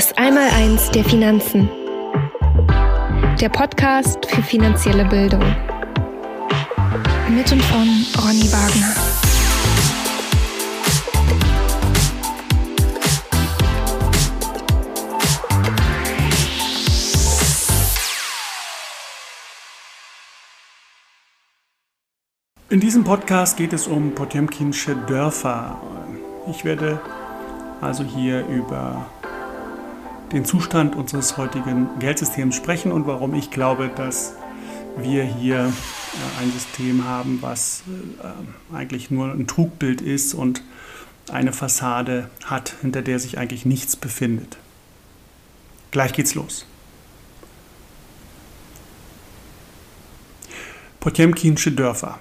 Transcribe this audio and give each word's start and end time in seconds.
Das 0.00 0.16
Einmaleins 0.16 0.90
der 0.92 1.04
Finanzen. 1.04 1.68
Der 3.38 3.50
Podcast 3.50 4.24
für 4.24 4.42
finanzielle 4.42 5.04
Bildung. 5.04 5.44
Mit 7.28 7.52
und 7.52 7.62
von 7.64 8.06
Ronny 8.16 8.50
Wagner. 8.50 8.94
In 22.70 22.80
diesem 22.80 23.04
Podcast 23.04 23.58
geht 23.58 23.74
es 23.74 23.86
um 23.86 24.14
Potemkinsche 24.14 24.96
Dörfer. 24.96 25.78
Ich 26.48 26.64
werde 26.64 26.98
also 27.82 28.02
hier 28.02 28.46
über 28.46 29.04
den 30.32 30.44
Zustand 30.44 30.94
unseres 30.94 31.36
heutigen 31.36 31.88
Geldsystems 31.98 32.54
sprechen 32.54 32.92
und 32.92 33.06
warum 33.06 33.34
ich 33.34 33.50
glaube, 33.50 33.90
dass 33.94 34.34
wir 34.96 35.24
hier 35.24 35.58
äh, 35.58 36.42
ein 36.42 36.52
System 36.52 37.04
haben, 37.04 37.38
was 37.40 37.82
äh, 38.22 38.74
eigentlich 38.74 39.10
nur 39.10 39.32
ein 39.32 39.46
Trugbild 39.46 40.00
ist 40.00 40.34
und 40.34 40.62
eine 41.30 41.52
Fassade 41.52 42.30
hat, 42.44 42.74
hinter 42.80 43.02
der 43.02 43.18
sich 43.18 43.38
eigentlich 43.38 43.64
nichts 43.64 43.96
befindet. 43.96 44.56
Gleich 45.90 46.12
geht's 46.12 46.34
los. 46.34 46.66
Potemkinsche 51.00 51.72
Dörfer. 51.72 52.18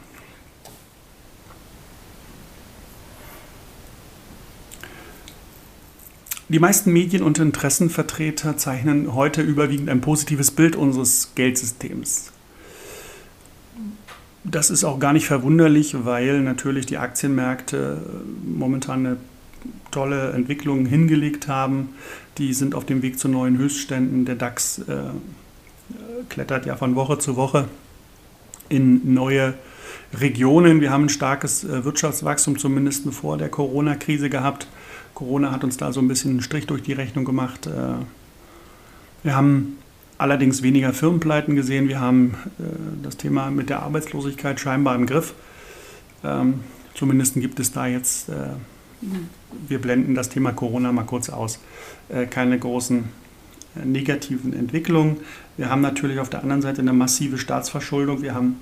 Die 6.51 6.57
meisten 6.57 6.91
Medien 6.91 7.21
und 7.21 7.37
Interessenvertreter 7.37 8.57
zeichnen 8.57 9.13
heute 9.13 9.43
überwiegend 9.43 9.87
ein 9.87 10.01
positives 10.01 10.49
Bild 10.49 10.75
unseres 10.75 11.33
Geldsystems. 11.35 12.31
Das 14.43 14.71
ist 14.71 14.83
auch 14.83 14.99
gar 14.99 15.13
nicht 15.13 15.27
verwunderlich, 15.27 16.05
weil 16.05 16.41
natürlich 16.41 16.87
die 16.87 16.97
Aktienmärkte 16.97 18.01
momentan 18.43 19.05
eine 19.05 19.17
tolle 19.91 20.31
Entwicklung 20.31 20.87
hingelegt 20.87 21.47
haben. 21.47 21.89
Die 22.39 22.55
sind 22.55 22.73
auf 22.73 22.83
dem 22.83 23.03
Weg 23.03 23.19
zu 23.19 23.27
neuen 23.27 23.59
Höchstständen. 23.59 24.25
Der 24.25 24.33
DAX 24.33 24.79
äh, 24.79 25.11
klettert 26.29 26.65
ja 26.65 26.75
von 26.75 26.95
Woche 26.95 27.19
zu 27.19 27.35
Woche 27.35 27.67
in 28.69 29.13
neue 29.13 29.53
Regionen. 30.19 30.81
Wir 30.81 30.89
haben 30.89 31.05
ein 31.05 31.09
starkes 31.09 31.63
äh, 31.63 31.85
Wirtschaftswachstum 31.85 32.57
zumindest 32.57 33.07
vor 33.13 33.37
der 33.37 33.49
Corona-Krise 33.49 34.31
gehabt. 34.31 34.67
Corona 35.19 35.51
hat 35.51 35.65
uns 35.65 35.75
da 35.75 35.91
so 35.91 35.99
ein 35.99 36.07
bisschen 36.07 36.31
einen 36.31 36.41
Strich 36.41 36.65
durch 36.65 36.81
die 36.81 36.93
Rechnung 36.93 37.25
gemacht. 37.25 37.67
Äh, 37.67 37.95
wir 39.21 39.35
haben 39.35 39.77
allerdings 40.17 40.63
weniger 40.63 40.93
Firmenpleiten 40.93 41.57
gesehen. 41.57 41.89
Wir 41.89 41.99
haben 41.99 42.35
äh, 42.57 42.63
das 43.03 43.17
Thema 43.17 43.51
mit 43.51 43.69
der 43.69 43.83
Arbeitslosigkeit 43.83 44.61
scheinbar 44.61 44.95
im 44.95 45.05
Griff. 45.05 45.33
Ähm, 46.23 46.61
zumindest 46.95 47.33
gibt 47.33 47.59
es 47.59 47.73
da 47.73 47.85
jetzt, 47.85 48.29
äh, 48.29 48.51
wir 49.67 49.81
blenden 49.81 50.15
das 50.15 50.29
Thema 50.29 50.53
Corona 50.53 50.93
mal 50.93 51.03
kurz 51.03 51.29
aus, 51.29 51.59
keine 52.31 52.59
großen 52.59 53.05
negativen 53.85 54.51
Entwicklungen. 54.51 55.17
Wir 55.55 55.69
haben 55.69 55.79
natürlich 55.81 56.19
auf 56.19 56.29
der 56.29 56.41
anderen 56.41 56.61
Seite 56.61 56.81
eine 56.81 56.91
massive 56.91 57.37
Staatsverschuldung. 57.37 58.21
Wir 58.21 58.33
haben 58.33 58.57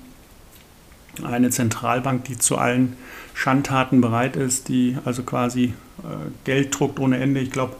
eine 1.24 1.50
Zentralbank, 1.50 2.24
die 2.24 2.38
zu 2.38 2.58
allen 2.58 2.96
Schandtaten 3.34 4.00
bereit 4.00 4.36
ist, 4.36 4.68
die 4.68 4.96
also 5.04 5.22
quasi 5.22 5.74
äh, 5.98 6.30
Geld 6.44 6.78
druckt 6.78 6.98
ohne 6.98 7.18
Ende. 7.18 7.40
Ich 7.40 7.50
glaube, 7.50 7.76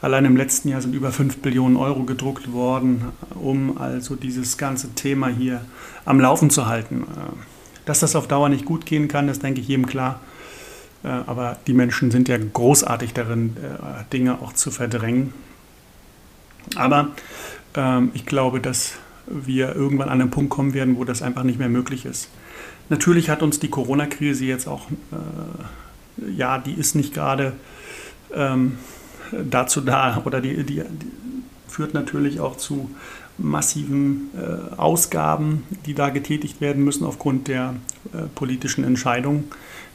allein 0.00 0.24
im 0.24 0.36
letzten 0.36 0.68
Jahr 0.68 0.80
sind 0.80 0.94
über 0.94 1.12
5 1.12 1.38
Billionen 1.38 1.76
Euro 1.76 2.04
gedruckt 2.04 2.52
worden, 2.52 3.12
um 3.34 3.76
also 3.78 4.16
dieses 4.16 4.56
ganze 4.56 4.94
Thema 4.94 5.28
hier 5.28 5.64
am 6.04 6.20
Laufen 6.20 6.50
zu 6.50 6.66
halten. 6.66 7.02
Äh, 7.02 7.36
dass 7.86 8.00
das 8.00 8.16
auf 8.16 8.28
Dauer 8.28 8.48
nicht 8.48 8.64
gut 8.64 8.86
gehen 8.86 9.08
kann, 9.08 9.26
das 9.26 9.40
denke 9.40 9.60
ich 9.60 9.68
jedem 9.68 9.86
klar. 9.86 10.20
Äh, 11.02 11.08
aber 11.08 11.58
die 11.66 11.74
Menschen 11.74 12.10
sind 12.10 12.28
ja 12.28 12.38
großartig 12.38 13.12
darin, 13.12 13.56
Dinge 14.12 14.40
auch 14.40 14.54
zu 14.54 14.70
verdrängen. 14.70 15.34
Aber 16.76 17.08
ähm, 17.74 18.10
ich 18.14 18.26
glaube, 18.26 18.60
dass 18.60 18.94
wir 19.26 19.74
irgendwann 19.74 20.08
an 20.08 20.20
einen 20.20 20.30
Punkt 20.30 20.50
kommen 20.50 20.74
werden, 20.74 20.96
wo 20.96 21.04
das 21.04 21.22
einfach 21.22 21.42
nicht 21.44 21.58
mehr 21.58 21.68
möglich 21.68 22.04
ist. 22.04 22.28
Natürlich 22.88 23.30
hat 23.30 23.42
uns 23.42 23.58
die 23.60 23.68
Corona-Krise 23.68 24.44
jetzt 24.44 24.68
auch 24.68 24.88
ja, 26.16 26.58
die 26.58 26.74
ist 26.74 26.94
nicht 26.94 27.14
gerade 27.14 27.52
ähm, 28.32 28.78
dazu 29.50 29.80
da 29.80 30.22
oder 30.24 30.40
die, 30.40 30.62
die, 30.64 30.82
die, 30.82 30.84
führt 31.68 31.94
natürlich 31.94 32.40
auch 32.40 32.56
zu 32.56 32.90
massiven 33.36 34.30
äh, 34.36 34.76
Ausgaben, 34.76 35.64
die 35.86 35.94
da 35.94 36.10
getätigt 36.10 36.60
werden 36.60 36.84
müssen 36.84 37.04
aufgrund 37.04 37.48
der 37.48 37.74
äh, 38.12 38.28
politischen 38.34 38.84
Entscheidungen, 38.84 39.50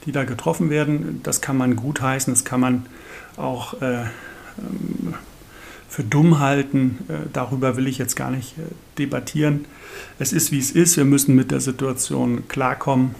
die 0.05 0.11
da 0.11 0.25
getroffen 0.25 0.69
werden. 0.69 1.21
Das 1.23 1.39
kann 1.39 1.57
man 1.57 1.77
gutheißen, 1.77 2.33
das 2.33 2.43
kann 2.43 2.59
man 2.59 2.85
auch 3.37 3.81
äh, 3.81 4.01
ähm, 4.01 5.13
für 5.89 6.03
dumm 6.03 6.39
halten. 6.39 6.99
Äh, 7.09 7.29
darüber 7.33 7.75
will 7.75 7.87
ich 7.87 7.97
jetzt 7.97 8.15
gar 8.15 8.31
nicht 8.31 8.57
äh, 8.57 8.61
debattieren. 8.97 9.65
Es 10.19 10.31
ist, 10.31 10.51
wie 10.51 10.59
es 10.59 10.71
ist. 10.71 10.95
Wir 10.95 11.05
müssen 11.05 11.35
mit 11.35 11.51
der 11.51 11.59
Situation 11.59 12.47
klarkommen 12.47 13.15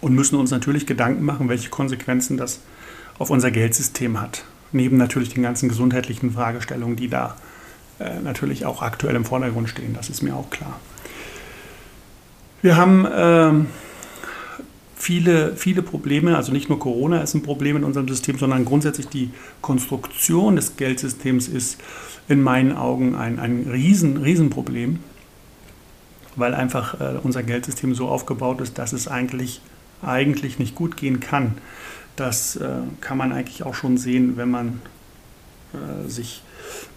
und 0.00 0.14
müssen 0.14 0.36
uns 0.36 0.50
natürlich 0.50 0.86
Gedanken 0.86 1.24
machen, 1.24 1.48
welche 1.48 1.68
Konsequenzen 1.68 2.36
das 2.36 2.60
auf 3.18 3.30
unser 3.30 3.50
Geldsystem 3.50 4.20
hat. 4.20 4.44
Neben 4.72 4.96
natürlich 4.96 5.34
den 5.34 5.42
ganzen 5.42 5.68
gesundheitlichen 5.68 6.32
Fragestellungen, 6.32 6.96
die 6.96 7.08
da 7.08 7.36
äh, 7.98 8.20
natürlich 8.20 8.64
auch 8.64 8.80
aktuell 8.80 9.16
im 9.16 9.24
Vordergrund 9.24 9.68
stehen. 9.68 9.92
Das 9.94 10.08
ist 10.08 10.22
mir 10.22 10.34
auch 10.34 10.48
klar. 10.48 10.78
Wir 12.62 12.76
haben 12.76 13.04
äh, 13.04 13.66
viele, 15.00 15.56
viele 15.56 15.82
Probleme, 15.82 16.36
also 16.36 16.52
nicht 16.52 16.68
nur 16.68 16.78
Corona 16.78 17.22
ist 17.22 17.34
ein 17.34 17.42
Problem 17.42 17.76
in 17.76 17.84
unserem 17.84 18.06
System, 18.06 18.38
sondern 18.38 18.66
grundsätzlich 18.66 19.08
die 19.08 19.30
Konstruktion 19.62 20.56
des 20.56 20.76
Geldsystems 20.76 21.48
ist 21.48 21.80
in 22.28 22.42
meinen 22.42 22.76
Augen 22.76 23.14
ein, 23.14 23.38
ein 23.38 23.66
riesen, 23.70 24.18
Riesenproblem, 24.18 25.00
weil 26.36 26.54
einfach 26.54 27.00
äh, 27.00 27.18
unser 27.22 27.42
Geldsystem 27.42 27.94
so 27.94 28.08
aufgebaut 28.08 28.60
ist, 28.60 28.78
dass 28.78 28.92
es 28.92 29.08
eigentlich 29.08 29.62
eigentlich 30.02 30.58
nicht 30.58 30.74
gut 30.74 30.96
gehen 30.96 31.20
kann. 31.20 31.58
Das 32.16 32.56
äh, 32.56 32.68
kann 33.00 33.16
man 33.16 33.32
eigentlich 33.32 33.62
auch 33.62 33.74
schon 33.74 33.96
sehen, 33.96 34.36
wenn 34.36 34.50
man 34.50 34.82
äh, 35.72 36.08
sich 36.08 36.42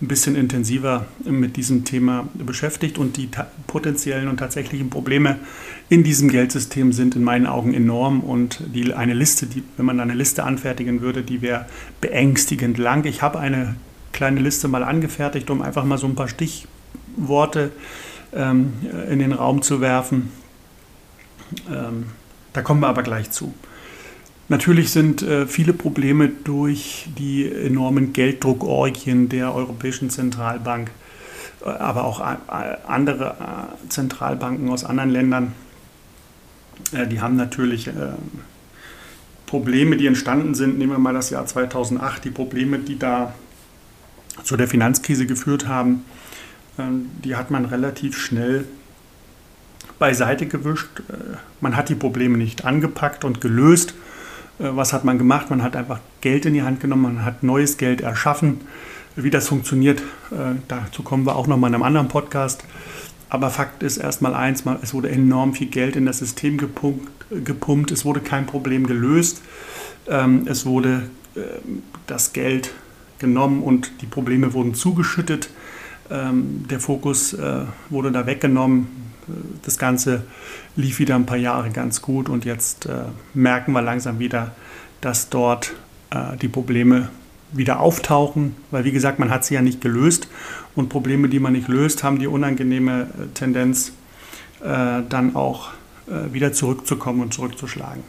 ein 0.01 0.07
bisschen 0.07 0.35
intensiver 0.35 1.05
mit 1.23 1.55
diesem 1.57 1.85
Thema 1.85 2.27
beschäftigt. 2.33 2.97
Und 2.97 3.17
die 3.17 3.29
potenziellen 3.67 4.27
und 4.27 4.37
tatsächlichen 4.37 4.89
Probleme 4.89 5.39
in 5.89 6.03
diesem 6.03 6.29
Geldsystem 6.29 6.93
sind 6.93 7.15
in 7.15 7.23
meinen 7.23 7.47
Augen 7.47 7.73
enorm. 7.73 8.21
Und 8.21 8.61
die, 8.73 8.93
eine 8.93 9.13
Liste, 9.13 9.45
die, 9.45 9.63
wenn 9.77 9.85
man 9.85 9.99
eine 9.99 10.13
Liste 10.13 10.43
anfertigen 10.43 11.01
würde, 11.01 11.23
die 11.23 11.41
wäre 11.41 11.65
beängstigend 12.01 12.77
lang. 12.77 13.05
Ich 13.05 13.21
habe 13.21 13.39
eine 13.39 13.75
kleine 14.11 14.39
Liste 14.39 14.67
mal 14.67 14.83
angefertigt, 14.83 15.49
um 15.49 15.61
einfach 15.61 15.83
mal 15.83 15.97
so 15.97 16.07
ein 16.07 16.15
paar 16.15 16.27
Stichworte 16.27 17.71
ähm, 18.33 18.73
in 19.09 19.19
den 19.19 19.33
Raum 19.33 19.61
zu 19.61 19.81
werfen. 19.81 20.31
Ähm, 21.71 22.05
da 22.53 22.61
kommen 22.61 22.79
wir 22.81 22.87
aber 22.87 23.03
gleich 23.03 23.31
zu. 23.31 23.53
Natürlich 24.49 24.91
sind 24.91 25.21
äh, 25.21 25.47
viele 25.47 25.73
Probleme 25.73 26.29
durch 26.29 27.07
die 27.17 27.49
enormen 27.49 28.11
Gelddruckorgien 28.13 29.29
der 29.29 29.53
Europäischen 29.55 30.09
Zentralbank, 30.09 30.91
äh, 31.65 31.69
aber 31.69 32.03
auch 32.03 32.19
äh, 32.19 32.35
andere 32.85 33.35
Zentralbanken 33.89 34.69
aus 34.69 34.83
anderen 34.83 35.09
Ländern, 35.11 35.53
äh, 36.91 37.07
die 37.07 37.21
haben 37.21 37.37
natürlich 37.37 37.87
äh, 37.87 37.91
Probleme, 39.45 39.95
die 39.95 40.07
entstanden 40.07 40.55
sind. 40.55 40.77
Nehmen 40.77 40.91
wir 40.91 40.99
mal 40.99 41.13
das 41.13 41.29
Jahr 41.29 41.45
2008, 41.45 42.25
die 42.25 42.31
Probleme, 42.31 42.79
die 42.79 42.99
da 42.99 43.33
zu 44.43 44.57
der 44.57 44.67
Finanzkrise 44.67 45.27
geführt 45.27 45.67
haben, 45.67 46.05
die 47.23 47.35
hat 47.35 47.51
man 47.51 47.65
relativ 47.65 48.17
schnell 48.17 48.65
beiseite 49.99 50.47
gewischt. 50.47 50.99
Äh, 51.09 51.37
man 51.61 51.75
hat 51.75 51.89
die 51.89 51.95
Probleme 51.95 52.37
nicht 52.37 52.65
angepackt 52.65 53.23
und 53.23 53.41
gelöst. 53.41 53.93
Äh, 54.59 54.75
was 54.75 54.93
hat 54.93 55.03
man 55.03 55.17
gemacht? 55.17 55.49
Man 55.49 55.63
hat 55.63 55.75
einfach 55.75 55.99
Geld 56.21 56.45
in 56.45 56.53
die 56.53 56.63
Hand 56.63 56.79
genommen, 56.79 57.01
man 57.01 57.25
hat 57.25 57.43
neues 57.43 57.77
Geld 57.77 58.01
erschaffen. 58.01 58.61
Wie 59.15 59.29
das 59.29 59.47
funktioniert, 59.47 60.01
äh, 60.31 60.55
dazu 60.67 61.03
kommen 61.03 61.25
wir 61.25 61.35
auch 61.35 61.45
noch 61.47 61.57
mal 61.57 61.67
in 61.67 61.75
einem 61.75 61.83
anderen 61.83 62.07
Podcast. 62.07 62.63
Aber 63.29 63.49
Fakt 63.49 63.83
ist 63.83 63.97
erstmal 63.97 64.35
eins, 64.35 64.63
es 64.81 64.93
wurde 64.93 65.09
enorm 65.09 65.53
viel 65.53 65.67
Geld 65.67 65.95
in 65.95 66.05
das 66.05 66.19
System 66.19 66.57
gepumpt, 66.57 67.09
gepumpt. 67.29 67.91
es 67.91 68.05
wurde 68.05 68.19
kein 68.19 68.45
Problem 68.45 68.85
gelöst, 68.85 69.41
ähm, 70.07 70.45
es 70.45 70.65
wurde 70.65 71.09
das 72.05 72.31
Geld 72.33 72.75
genommen 73.17 73.63
und 73.63 73.91
die 74.01 74.05
Probleme 74.05 74.53
wurden 74.53 74.75
zugeschüttet. 74.75 75.49
Ähm, 76.11 76.65
der 76.69 76.79
Fokus 76.79 77.35
wurde 77.89 78.11
da 78.11 78.27
weggenommen, 78.27 78.85
das 79.63 79.77
Ganze 79.77 80.23
lief 80.75 80.99
wieder 80.99 81.15
ein 81.15 81.25
paar 81.25 81.37
Jahre 81.37 81.69
ganz 81.69 82.01
gut 82.01 82.29
und 82.29 82.45
jetzt 82.45 82.85
äh, 82.85 83.03
merken 83.33 83.71
wir 83.73 83.81
langsam 83.81 84.19
wieder, 84.19 84.51
dass 85.01 85.29
dort 85.29 85.73
äh, 86.11 86.37
die 86.37 86.47
Probleme 86.47 87.09
wieder 87.51 87.79
auftauchen, 87.79 88.55
weil 88.71 88.83
wie 88.83 88.91
gesagt, 88.91 89.19
man 89.19 89.29
hat 89.29 89.45
sie 89.45 89.53
ja 89.53 89.61
nicht 89.61 89.81
gelöst 89.81 90.27
und 90.75 90.89
Probleme, 90.89 91.29
die 91.29 91.39
man 91.39 91.53
nicht 91.53 91.67
löst, 91.67 92.03
haben 92.03 92.19
die 92.19 92.27
unangenehme 92.27 93.01
äh, 93.01 93.27
Tendenz, 93.33 93.93
äh, 94.61 95.01
dann 95.07 95.35
auch 95.35 95.69
äh, 96.07 96.33
wieder 96.33 96.53
zurückzukommen 96.53 97.21
und 97.21 97.33
zurückzuschlagen. 97.33 98.03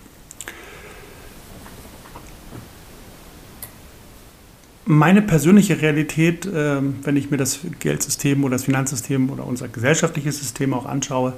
Meine 4.86 5.22
persönliche 5.22 5.80
Realität, 5.80 6.44
äh, 6.44 6.80
wenn 7.02 7.16
ich 7.16 7.30
mir 7.30 7.38
das 7.38 7.60
Geldsystem 7.78 8.44
oder 8.44 8.56
das 8.56 8.64
Finanzsystem 8.64 9.30
oder 9.30 9.46
unser 9.46 9.68
gesellschaftliches 9.68 10.38
System 10.38 10.74
auch 10.74 10.84
anschaue, 10.84 11.32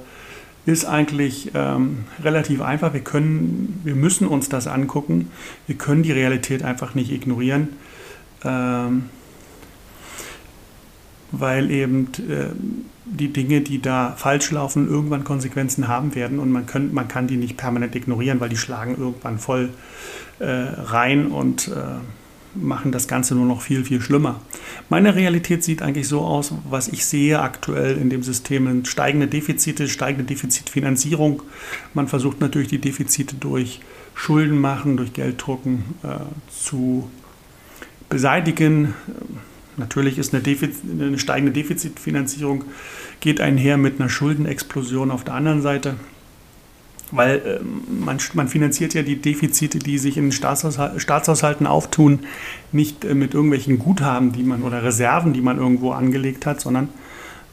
ist 0.65 0.83
eigentlich 0.83 1.51
ähm, 1.55 2.03
relativ 2.21 2.61
einfach. 2.61 2.93
Wir 2.93 2.99
können, 2.99 3.79
wir 3.85 3.95
müssen 3.95 4.27
uns 4.27 4.49
das 4.49 4.67
angucken. 4.67 5.31
Wir 5.65 5.77
können 5.77 6.03
die 6.03 6.11
Realität 6.11 6.61
einfach 6.61 6.93
nicht 6.93 7.09
ignorieren, 7.09 7.69
ähm, 8.43 9.05
weil 11.31 11.71
eben 11.71 12.09
äh, 12.17 12.47
die 13.05 13.31
Dinge, 13.31 13.61
die 13.61 13.81
da 13.81 14.13
falsch 14.17 14.51
laufen, 14.51 14.89
irgendwann 14.89 15.23
Konsequenzen 15.23 15.87
haben 15.87 16.15
werden 16.15 16.39
und 16.39 16.51
man, 16.51 16.65
können, 16.65 16.93
man 16.93 17.07
kann 17.07 17.27
die 17.27 17.37
nicht 17.37 17.55
permanent 17.55 17.95
ignorieren, 17.95 18.41
weil 18.41 18.49
die 18.49 18.57
schlagen 18.57 18.97
irgendwann 18.97 19.39
voll 19.39 19.69
äh, 20.39 20.47
rein 20.47 21.27
und 21.27 21.69
äh, 21.69 21.71
machen 22.61 22.91
das 22.91 23.07
Ganze 23.07 23.35
nur 23.35 23.45
noch 23.45 23.61
viel, 23.61 23.85
viel 23.85 24.01
schlimmer. 24.01 24.41
Meine 24.89 25.15
Realität 25.15 25.63
sieht 25.63 25.81
eigentlich 25.81 26.07
so 26.07 26.21
aus, 26.21 26.53
was 26.69 26.87
ich 26.87 27.05
sehe 27.05 27.39
aktuell 27.39 27.97
in 27.97 28.09
dem 28.09 28.23
System, 28.23 28.85
steigende 28.85 29.27
Defizite, 29.27 29.87
steigende 29.87 30.25
Defizitfinanzierung. 30.25 31.43
Man 31.93 32.07
versucht 32.07 32.41
natürlich 32.41 32.67
die 32.67 32.79
Defizite 32.79 33.35
durch 33.35 33.81
Schulden 34.15 34.59
machen, 34.59 34.97
durch 34.97 35.13
Gelddrucken 35.13 35.83
äh, 36.03 36.07
zu 36.51 37.09
beseitigen. 38.09 38.93
Natürlich 39.77 40.17
ist 40.17 40.33
eine, 40.33 40.41
Defizit, 40.41 40.83
eine 40.89 41.19
steigende 41.19 41.51
Defizitfinanzierung 41.51 42.65
geht 43.19 43.41
einher 43.41 43.77
mit 43.77 43.99
einer 43.99 44.09
Schuldenexplosion 44.09 45.11
auf 45.11 45.23
der 45.23 45.35
anderen 45.35 45.61
Seite. 45.61 45.95
Weil 47.11 47.37
äh, 47.37 47.59
man, 48.03 48.17
man, 48.33 48.47
finanziert 48.47 48.93
ja 48.93 49.01
die 49.01 49.21
Defizite, 49.21 49.79
die 49.79 49.97
sich 49.97 50.17
in 50.17 50.31
Staatshaushal 50.31 50.99
Staatshaushalten 50.99 51.65
auftun, 51.65 52.19
nicht 52.71 53.05
äh, 53.05 53.13
mit 53.13 53.33
irgendwelchen 53.33 53.79
Guthaben, 53.79 54.33
die 54.33 54.43
man 54.43 54.63
oder 54.63 54.83
Reserven, 54.83 55.33
die 55.33 55.41
man 55.41 55.57
irgendwo 55.57 55.91
angelegt 55.91 56.45
hat, 56.45 56.59
sondern 56.59 56.89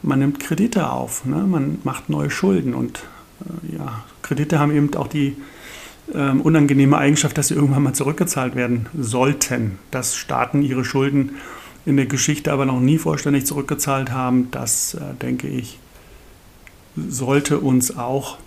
man 0.01 0.19
nimmt 0.19 0.39
Kredite 0.39 0.91
auf, 0.91 1.25
ne? 1.25 1.37
man 1.47 1.79
macht 1.83 2.09
neue 2.09 2.29
Schulden 2.29 2.73
und 2.73 3.03
äh, 3.41 3.77
ja, 3.77 4.03
Kredite 4.21 4.59
haben 4.59 4.75
eben 4.75 4.93
auch 4.95 5.07
die 5.07 5.35
ähm, 6.13 6.41
unangenehme 6.41 6.97
Eigenschaft, 6.97 7.37
dass 7.37 7.47
sie 7.47 7.55
irgendwann 7.55 7.83
mal 7.83 7.93
zurückgezahlt 7.93 8.55
werden 8.55 8.87
sollten. 8.97 9.79
Dass 9.91 10.15
Staaten 10.15 10.61
ihre 10.61 10.85
Schulden 10.85 11.31
in 11.85 11.97
der 11.97 12.05
Geschichte 12.05 12.51
aber 12.51 12.65
noch 12.65 12.79
nie 12.79 12.97
vollständig 12.97 13.45
zurückgezahlt 13.45 14.11
haben, 14.11 14.49
das 14.51 14.95
äh, 14.95 14.99
denke 15.21 15.47
ich, 15.47 15.79
sollte 16.95 17.59
uns 17.59 17.97
auch 17.97 18.37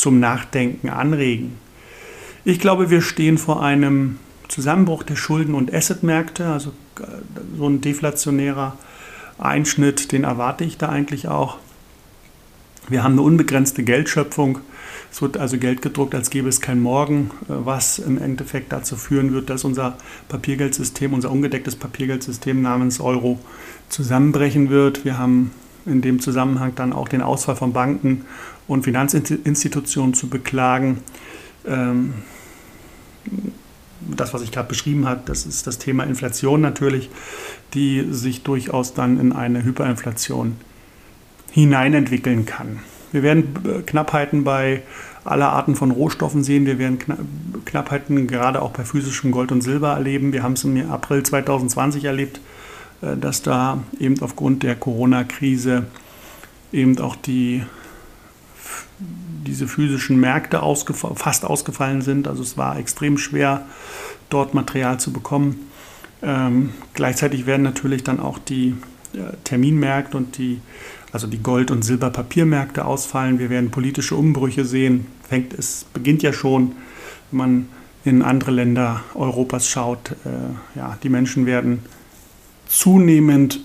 zum 0.00 0.18
Nachdenken 0.18 0.88
anregen. 0.88 1.58
Ich 2.44 2.58
glaube, 2.58 2.90
wir 2.90 3.02
stehen 3.02 3.36
vor 3.36 3.62
einem 3.62 4.18
Zusammenbruch 4.48 5.02
der 5.02 5.16
Schulden- 5.16 5.54
und 5.54 5.72
Assetmärkte, 5.72 6.46
also 6.46 6.70
äh, 6.98 7.02
so 7.56 7.68
ein 7.68 7.80
deflationärer 7.80 8.76
Einschnitt, 9.38 10.12
den 10.12 10.24
erwarte 10.24 10.64
ich 10.64 10.78
da 10.78 10.88
eigentlich 10.88 11.28
auch. 11.28 11.58
Wir 12.88 13.04
haben 13.04 13.12
eine 13.12 13.22
unbegrenzte 13.22 13.84
Geldschöpfung. 13.84 14.58
Es 15.12 15.22
wird 15.22 15.36
also 15.36 15.58
Geld 15.58 15.82
gedruckt, 15.82 16.14
als 16.14 16.30
gäbe 16.30 16.48
es 16.48 16.60
kein 16.60 16.80
Morgen, 16.80 17.30
äh, 17.44 17.52
was 17.64 17.98
im 17.98 18.16
Endeffekt 18.16 18.72
dazu 18.72 18.96
führen 18.96 19.34
wird, 19.34 19.50
dass 19.50 19.64
unser 19.64 19.98
Papiergeldsystem, 20.28 21.12
unser 21.12 21.30
ungedecktes 21.30 21.76
Papiergeldsystem 21.76 22.62
namens 22.62 23.00
Euro 23.00 23.38
zusammenbrechen 23.90 24.70
wird. 24.70 25.04
Wir 25.04 25.18
haben 25.18 25.50
in 25.86 26.02
dem 26.02 26.20
Zusammenhang 26.20 26.74
dann 26.74 26.92
auch 26.92 27.08
den 27.08 27.22
Ausfall 27.22 27.56
von 27.56 27.72
Banken 27.72 28.24
und 28.70 28.84
Finanzinstitutionen 28.84 30.14
zu 30.14 30.28
beklagen. 30.28 30.98
Ähm, 31.66 32.14
das, 34.00 34.32
was 34.32 34.42
ich 34.42 34.52
gerade 34.52 34.68
beschrieben 34.68 35.08
habe, 35.08 35.22
das 35.26 35.44
ist 35.44 35.66
das 35.66 35.78
Thema 35.78 36.04
Inflation 36.04 36.60
natürlich, 36.60 37.10
die 37.74 38.06
sich 38.12 38.44
durchaus 38.44 38.94
dann 38.94 39.18
in 39.18 39.32
eine 39.32 39.64
Hyperinflation 39.64 40.56
hineinentwickeln 41.50 42.46
kann. 42.46 42.78
Wir 43.10 43.24
werden 43.24 43.56
äh, 43.64 43.82
Knappheiten 43.82 44.44
bei 44.44 44.82
aller 45.24 45.50
Arten 45.50 45.74
von 45.74 45.90
Rohstoffen 45.90 46.44
sehen. 46.44 46.64
Wir 46.64 46.78
werden 46.78 46.98
Knappheiten 47.64 48.28
gerade 48.28 48.62
auch 48.62 48.70
bei 48.70 48.84
physischem 48.84 49.32
Gold 49.32 49.50
und 49.50 49.62
Silber 49.62 49.94
erleben. 49.94 50.32
Wir 50.32 50.44
haben 50.44 50.52
es 50.52 50.62
im 50.62 50.90
April 50.90 51.24
2020 51.24 52.04
erlebt, 52.04 52.40
äh, 53.02 53.16
dass 53.16 53.42
da 53.42 53.82
eben 53.98 54.22
aufgrund 54.22 54.62
der 54.62 54.76
Corona-Krise 54.76 55.86
eben 56.72 56.96
auch 57.00 57.16
die 57.16 57.64
diese 59.46 59.66
physischen 59.66 60.20
Märkte 60.20 60.62
ausgef 60.62 61.04
fast 61.14 61.44
ausgefallen 61.44 62.02
sind. 62.02 62.28
Also 62.28 62.42
es 62.42 62.56
war 62.56 62.78
extrem 62.78 63.18
schwer, 63.18 63.66
dort 64.28 64.54
Material 64.54 65.00
zu 65.00 65.12
bekommen. 65.12 65.70
Ähm, 66.22 66.70
gleichzeitig 66.94 67.46
werden 67.46 67.62
natürlich 67.62 68.04
dann 68.04 68.20
auch 68.20 68.38
die 68.38 68.74
äh, 69.14 69.36
Terminmärkte 69.44 70.16
und 70.16 70.36
die, 70.38 70.60
also 71.12 71.26
die 71.26 71.42
Gold- 71.42 71.70
und 71.70 71.82
Silberpapiermärkte 71.82 72.84
ausfallen. 72.84 73.38
Wir 73.38 73.50
werden 73.50 73.70
politische 73.70 74.16
Umbrüche 74.16 74.64
sehen. 74.64 75.06
Fängt, 75.28 75.54
es 75.54 75.86
beginnt 75.92 76.22
ja 76.22 76.32
schon, 76.32 76.72
wenn 77.30 77.38
man 77.38 77.68
in 78.04 78.22
andere 78.22 78.50
Länder 78.50 79.02
Europas 79.14 79.68
schaut. 79.68 80.12
Äh, 80.24 80.78
ja, 80.78 80.98
die 81.02 81.08
Menschen 81.08 81.46
werden 81.46 81.80
zunehmend 82.68 83.60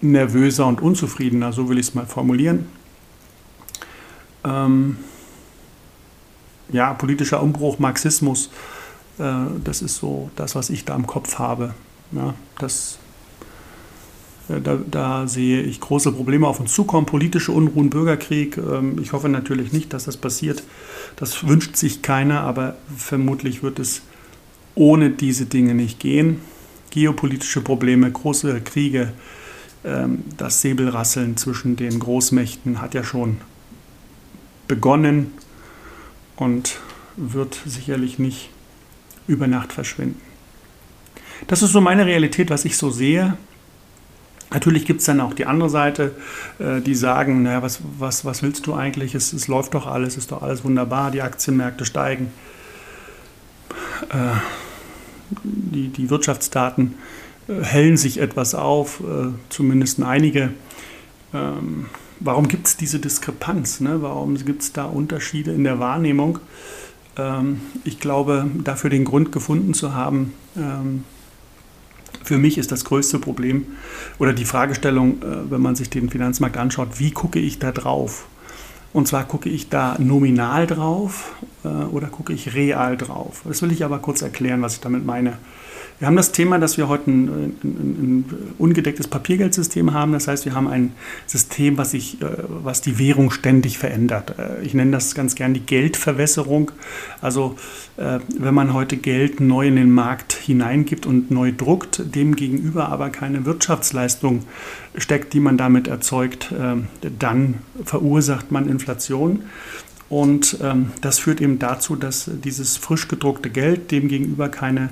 nervöser 0.00 0.66
und 0.66 0.80
unzufriedener, 0.80 1.52
so 1.52 1.68
will 1.68 1.78
ich 1.78 1.88
es 1.88 1.94
mal 1.94 2.06
formulieren. 2.06 2.66
Ähm, 4.44 4.96
ja, 6.72 6.94
politischer 6.94 7.42
Umbruch, 7.42 7.78
Marxismus, 7.78 8.50
äh, 9.18 9.22
das 9.62 9.82
ist 9.82 9.96
so 9.96 10.30
das, 10.36 10.54
was 10.54 10.70
ich 10.70 10.84
da 10.84 10.96
im 10.96 11.06
Kopf 11.06 11.38
habe. 11.38 11.74
Ja, 12.12 12.34
das, 12.58 12.98
äh, 14.48 14.60
da, 14.60 14.78
da, 14.90 15.26
sehe 15.26 15.62
ich 15.62 15.80
große 15.80 16.12
Probleme 16.12 16.46
auf 16.46 16.60
uns 16.60 16.72
zukommen, 16.72 17.06
politische 17.06 17.52
Unruhen, 17.52 17.90
Bürgerkrieg. 17.90 18.56
Ähm, 18.56 18.98
ich 19.00 19.12
hoffe 19.12 19.28
natürlich 19.28 19.72
nicht, 19.72 19.92
dass 19.92 20.04
das 20.04 20.16
passiert. 20.16 20.62
Das 21.16 21.46
wünscht 21.46 21.76
sich 21.76 22.02
keiner, 22.02 22.40
aber 22.40 22.76
vermutlich 22.96 23.62
wird 23.62 23.78
es 23.78 24.02
ohne 24.74 25.10
diese 25.10 25.46
Dinge 25.46 25.74
nicht 25.74 26.00
gehen. 26.00 26.40
Geopolitische 26.90 27.60
Probleme, 27.60 28.10
große 28.10 28.60
Kriege, 28.62 29.12
ähm, 29.84 30.24
das 30.36 30.60
Säbelrasseln 30.60 31.36
zwischen 31.36 31.76
den 31.76 31.98
Großmächten 31.98 32.80
hat 32.80 32.94
ja 32.94 33.04
schon 33.04 33.38
begonnen 34.72 35.34
und 36.36 36.78
wird 37.18 37.60
sicherlich 37.66 38.18
nicht 38.18 38.48
über 39.26 39.46
Nacht 39.46 39.70
verschwinden. 39.70 40.18
Das 41.46 41.60
ist 41.60 41.72
so 41.72 41.82
meine 41.82 42.06
Realität, 42.06 42.48
was 42.48 42.64
ich 42.64 42.78
so 42.78 42.88
sehe. 42.88 43.36
Natürlich 44.50 44.86
gibt 44.86 45.00
es 45.00 45.06
dann 45.06 45.20
auch 45.20 45.34
die 45.34 45.44
andere 45.44 45.68
Seite, 45.68 46.14
äh, 46.58 46.80
die 46.80 46.94
sagen, 46.94 47.42
naja, 47.42 47.60
was, 47.60 47.80
was, 47.98 48.24
was 48.24 48.42
willst 48.42 48.66
du 48.66 48.72
eigentlich? 48.72 49.14
Es, 49.14 49.34
es 49.34 49.46
läuft 49.46 49.74
doch 49.74 49.86
alles, 49.86 50.16
ist 50.16 50.32
doch 50.32 50.40
alles 50.40 50.64
wunderbar, 50.64 51.10
die 51.10 51.20
Aktienmärkte 51.20 51.84
steigen, 51.84 52.32
äh, 54.08 54.38
die, 55.42 55.88
die 55.88 56.08
Wirtschaftsdaten 56.08 56.94
äh, 57.46 57.62
hellen 57.62 57.98
sich 57.98 58.20
etwas 58.20 58.54
auf, 58.54 59.02
zumindest 59.50 60.02
einige. 60.02 60.50
Warum 62.20 62.48
gibt 62.48 62.66
es 62.66 62.76
diese 62.76 62.98
Diskrepanz? 62.98 63.80
Ne? 63.80 64.02
Warum 64.02 64.36
gibt 64.36 64.62
es 64.62 64.72
da 64.72 64.84
Unterschiede 64.84 65.52
in 65.52 65.64
der 65.64 65.78
Wahrnehmung? 65.78 66.38
Ähm, 67.16 67.60
ich 67.84 67.98
glaube, 67.98 68.50
dafür 68.62 68.90
den 68.90 69.04
Grund 69.04 69.32
gefunden 69.32 69.74
zu 69.74 69.94
haben, 69.94 70.32
ähm, 70.56 71.04
für 72.22 72.38
mich 72.38 72.58
ist 72.58 72.70
das 72.70 72.84
größte 72.84 73.18
Problem 73.18 73.66
oder 74.18 74.32
die 74.32 74.44
Fragestellung, 74.44 75.22
äh, 75.22 75.50
wenn 75.50 75.60
man 75.60 75.74
sich 75.74 75.90
den 75.90 76.10
Finanzmarkt 76.10 76.56
anschaut, 76.56 77.00
wie 77.00 77.10
gucke 77.10 77.38
ich 77.38 77.58
da 77.58 77.72
drauf? 77.72 78.26
Und 78.92 79.08
zwar 79.08 79.24
gucke 79.24 79.48
ich 79.48 79.68
da 79.68 79.96
nominal 79.98 80.66
drauf 80.66 81.32
oder 81.64 82.08
gucke 82.08 82.32
ich 82.32 82.54
real 82.54 82.96
drauf. 82.96 83.42
Das 83.44 83.62
will 83.62 83.72
ich 83.72 83.84
aber 83.84 83.98
kurz 83.98 84.22
erklären, 84.22 84.62
was 84.62 84.74
ich 84.74 84.80
damit 84.80 85.06
meine. 85.06 85.34
Wir 86.02 86.08
haben 86.08 86.16
das 86.16 86.32
Thema, 86.32 86.58
dass 86.58 86.78
wir 86.78 86.88
heute 86.88 87.12
ein, 87.12 87.28
ein, 87.28 87.54
ein, 87.62 88.24
ungedecktes 88.58 89.06
Papiergeldsystem 89.06 89.92
haben. 89.92 90.12
Das 90.12 90.26
heißt, 90.26 90.44
wir 90.44 90.52
haben 90.52 90.66
ein 90.66 90.90
System, 91.26 91.78
was, 91.78 91.92
sich, 91.92 92.20
äh, 92.20 92.26
was 92.48 92.80
die 92.80 92.98
Währung 92.98 93.30
ständig 93.30 93.78
verändert. 93.78 94.34
Äh, 94.36 94.64
ich 94.64 94.74
nenne 94.74 94.90
das 94.90 95.14
ganz 95.14 95.36
gern 95.36 95.54
die 95.54 95.60
Geldverwässerung. 95.60 96.72
Also 97.20 97.54
äh, 97.98 98.18
wenn 98.36 98.52
man 98.52 98.74
heute 98.74 98.96
Geld 98.96 99.38
neu 99.38 99.68
in 99.68 99.76
den 99.76 99.92
Markt 99.92 100.32
hineingibt 100.32 101.06
und 101.06 101.30
neu 101.30 101.52
druckt, 101.56 102.02
dem 102.16 102.34
gegenüber 102.34 102.88
aber 102.88 103.10
keine 103.10 103.44
Wirtschaftsleistung 103.44 104.42
steckt, 104.96 105.32
die 105.34 105.40
man 105.40 105.56
damit 105.56 105.86
erzeugt, 105.86 106.52
dann 107.18 107.54
verursacht 107.84 108.50
man 108.50 108.68
Inflation. 108.68 109.44
Und 110.12 110.58
ähm, 110.62 110.92
das 111.00 111.20
führt 111.20 111.40
eben 111.40 111.58
dazu, 111.58 111.96
dass 111.96 112.30
dieses 112.44 112.76
frisch 112.76 113.08
gedruckte 113.08 113.48
Geld 113.48 113.90
dem 113.90 114.08
gegenüber 114.08 114.50
keine 114.50 114.90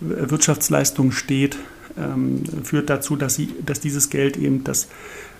Wirtschaftsleistung 0.00 1.12
steht, 1.12 1.56
ähm, 1.96 2.44
führt 2.62 2.90
dazu, 2.90 3.16
dass, 3.16 3.36
sie, 3.36 3.54
dass 3.64 3.80
dieses 3.80 4.10
Geld 4.10 4.36
eben 4.36 4.62
das 4.62 4.88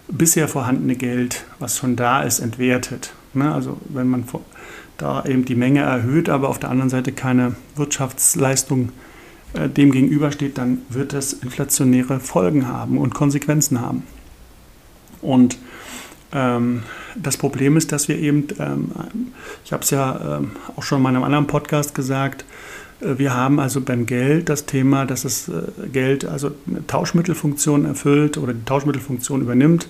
bisher 0.09 0.49
vorhandene 0.49 0.97
Geld, 0.97 1.45
was 1.59 1.77
schon 1.77 1.97
da 1.97 2.23
ist, 2.23 2.41
entwertet. 2.41 3.13
Ne? 3.35 3.53
Also 3.53 3.77
wenn 3.91 4.09
man 4.09 4.25
da 4.97 5.23
eben 5.27 5.45
die 5.45 5.55
Menge 5.55 5.81
erhöht, 5.81 6.31
aber 6.31 6.49
auf 6.49 6.59
der 6.59 6.71
anderen 6.71 6.89
Seite 6.89 7.13
keine 7.13 7.57
Wirtschaftsleistung 7.77 8.89
äh, 9.53 9.69
dem 9.69 9.93
gegenübersteht, 9.93 10.57
dann 10.57 10.79
wird 10.89 11.13
das 11.13 11.35
inflationäre 11.35 12.21
Folgen 12.21 12.69
haben 12.69 12.97
und 12.97 13.13
Konsequenzen 13.13 13.83
haben. 13.83 14.03
Und 15.21 15.59
das 16.33 17.37
Problem 17.39 17.77
ist, 17.77 17.91
dass 17.93 18.09
wir 18.09 18.19
eben, 18.19 18.47
ähm, 18.59 18.93
ich 19.65 19.73
habe 19.73 19.83
es 19.83 19.91
ja 19.91 20.39
ähm, 20.39 20.53
auch 20.77 20.83
schon 20.83 20.99
in 20.99 21.03
meinem 21.03 21.25
anderen 21.25 21.47
Podcast 21.49 21.95
gesagt, 21.95 22.45
äh, 23.01 23.19
wir 23.19 23.35
haben 23.35 23.61
also 23.61 23.81
beim 23.81 24.07
Geld 24.07 24.49
das 24.49 24.67
Thema, 24.67 25.07
dass 25.07 25.23
das 25.23 25.49
äh, 25.49 25.89
Geld 25.93 26.25
also 26.25 26.53
eine 26.67 26.87
Tauschmittelfunktion 26.87 27.85
erfüllt 27.85 28.39
oder 28.39 28.53
die 28.53 28.65
Tauschmittelfunktion 28.65 29.43
übernimmt. 29.43 29.89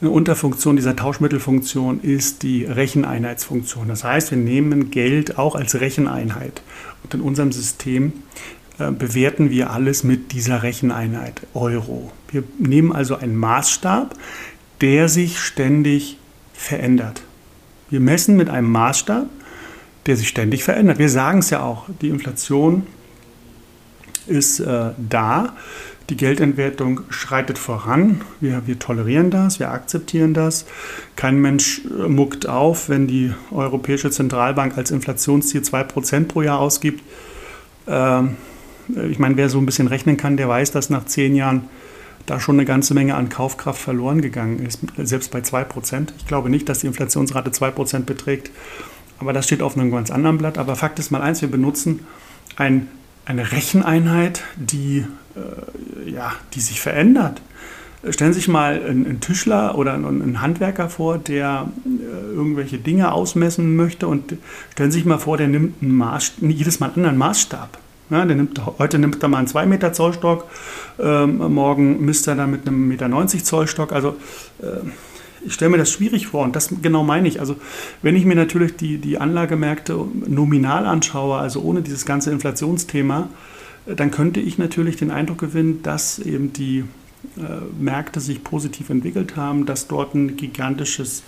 Eine 0.00 0.10
Unterfunktion 0.10 0.76
dieser 0.76 0.96
Tauschmittelfunktion 0.96 2.00
ist 2.00 2.42
die 2.42 2.64
Recheneinheitsfunktion. 2.64 3.88
Das 3.88 4.04
heißt, 4.04 4.30
wir 4.30 4.38
nehmen 4.38 4.90
Geld 4.90 5.38
auch 5.38 5.54
als 5.54 5.80
Recheneinheit. 5.80 6.62
Und 7.02 7.14
in 7.14 7.20
unserem 7.20 7.52
System 7.52 8.12
äh, 8.78 8.90
bewerten 8.90 9.50
wir 9.50 9.70
alles 9.70 10.04
mit 10.04 10.32
dieser 10.32 10.62
Recheneinheit 10.62 11.42
Euro. 11.54 12.12
Wir 12.30 12.44
nehmen 12.58 12.92
also 12.92 13.16
einen 13.16 13.36
Maßstab, 13.36 14.14
der 14.80 15.08
sich 15.08 15.38
ständig 15.38 16.18
verändert. 16.52 17.22
Wir 17.90 18.00
messen 18.00 18.36
mit 18.36 18.48
einem 18.50 18.70
Maßstab, 18.70 19.26
der 20.06 20.16
sich 20.16 20.28
ständig 20.28 20.64
verändert. 20.64 20.98
Wir 20.98 21.08
sagen 21.08 21.40
es 21.40 21.50
ja 21.50 21.62
auch, 21.62 21.86
die 22.00 22.08
Inflation 22.08 22.86
ist 24.26 24.60
äh, 24.60 24.90
da, 24.96 25.56
die 26.10 26.16
Geldentwertung 26.16 27.02
schreitet 27.10 27.58
voran, 27.58 28.22
wir, 28.40 28.62
wir, 28.66 28.78
tolerieren 28.78 29.30
das, 29.30 29.60
wir 29.60 29.70
akzeptieren 29.70 30.32
das. 30.32 30.64
Kein 31.16 31.38
Mensch 31.40 31.82
äh, 31.84 32.08
muckt 32.08 32.48
auf, 32.48 32.88
wenn 32.88 33.06
die 33.06 33.32
Europäische 33.50 34.10
Zentralbank 34.10 34.76
als 34.78 34.90
Inflationsziel 34.90 35.60
2% 35.60 36.24
pro 36.26 36.42
Jahr 36.42 36.60
ausgibt. 36.60 37.02
Ähm, 37.86 38.36
ich 39.10 39.18
meine, 39.18 39.36
wer 39.36 39.50
so 39.50 39.58
ein 39.58 39.66
bisschen 39.66 39.86
rechnen 39.86 40.16
kann, 40.16 40.38
der 40.38 40.48
weiß, 40.48 40.70
dass 40.70 40.88
nach 40.88 41.04
zehn 41.04 41.36
Jahren 41.36 41.68
da 42.30 42.40
schon 42.40 42.56
eine 42.56 42.64
ganze 42.64 42.94
Menge 42.94 43.14
an 43.14 43.28
Kaufkraft 43.28 43.80
verloren 43.80 44.20
gegangen 44.20 44.64
ist, 44.64 44.80
selbst 44.96 45.30
bei 45.30 45.40
2%. 45.40 46.08
Ich 46.18 46.26
glaube 46.26 46.50
nicht, 46.50 46.68
dass 46.68 46.80
die 46.80 46.86
Inflationsrate 46.86 47.50
2% 47.50 48.00
beträgt, 48.00 48.50
aber 49.18 49.32
das 49.32 49.46
steht 49.46 49.62
auf 49.62 49.76
einem 49.76 49.90
ganz 49.90 50.10
anderen 50.10 50.38
Blatt. 50.38 50.58
Aber 50.58 50.76
Fakt 50.76 50.98
ist 50.98 51.10
mal 51.10 51.22
eins, 51.22 51.42
wir 51.42 51.50
benutzen 51.50 52.00
ein, 52.56 52.88
eine 53.24 53.52
Recheneinheit, 53.52 54.42
die, 54.56 55.04
äh, 55.34 56.10
ja, 56.10 56.32
die 56.54 56.60
sich 56.60 56.80
verändert. 56.80 57.40
Stellen 58.10 58.32
Sie 58.32 58.38
sich 58.38 58.48
mal 58.48 58.80
einen, 58.80 59.18
Tischler 59.20 59.76
oder 59.76 59.94
einen 59.94 60.40
Handwerker 60.40 60.88
vor, 60.88 61.18
der 61.18 61.68
äh, 61.84 62.32
irgendwelche 62.32 62.78
Dinge 62.78 63.12
ausmessen 63.12 63.74
möchte 63.74 64.06
und 64.06 64.36
stellen 64.72 64.92
Sie 64.92 64.98
sich 64.98 65.06
mal 65.06 65.18
vor, 65.18 65.36
der 65.36 65.48
nimmt 65.48 65.82
Maß, 65.82 66.34
jedes 66.40 66.78
Mal 66.78 66.86
einen 66.86 66.94
anderen 66.94 67.16
Maßstab. 67.16 67.78
Ja, 68.10 68.24
nimmt, 68.24 68.60
heute 68.78 68.98
nimmt 68.98 69.22
er 69.22 69.28
mal 69.28 69.38
einen 69.38 69.46
2 69.46 69.66
Meter 69.66 69.92
Zollstock, 69.92 70.46
ähm, 70.98 71.38
morgen 71.52 72.04
misst 72.04 72.26
er 72.26 72.36
dann 72.36 72.50
mit 72.50 72.66
einem 72.66 72.90
1,90 72.90 73.34
Meter 73.34 73.44
Zollstock. 73.44 73.92
Also 73.92 74.16
äh, 74.62 74.88
ich 75.44 75.54
stelle 75.54 75.70
mir 75.70 75.78
das 75.78 75.90
schwierig 75.90 76.26
vor 76.26 76.44
und 76.44 76.56
das 76.56 76.70
genau 76.82 77.04
meine 77.04 77.28
ich. 77.28 77.40
Also 77.40 77.56
wenn 78.02 78.16
ich 78.16 78.24
mir 78.24 78.34
natürlich 78.34 78.76
die, 78.76 78.98
die 78.98 79.18
Anlagemärkte 79.18 79.98
nominal 80.26 80.86
anschaue, 80.86 81.36
also 81.38 81.60
ohne 81.60 81.82
dieses 81.82 82.06
ganze 82.06 82.30
Inflationsthema, 82.30 83.28
äh, 83.86 83.94
dann 83.94 84.10
könnte 84.10 84.40
ich 84.40 84.56
natürlich 84.56 84.96
den 84.96 85.10
Eindruck 85.10 85.38
gewinnen, 85.38 85.82
dass 85.82 86.18
eben 86.18 86.52
die 86.52 86.84
Märkte 87.78 88.20
sich 88.20 88.44
positiv 88.44 88.90
entwickelt 88.90 89.36
haben, 89.36 89.66
dass 89.66 89.86
dort 89.88 90.14
ein 90.14 90.36
gigantisches 90.36 91.22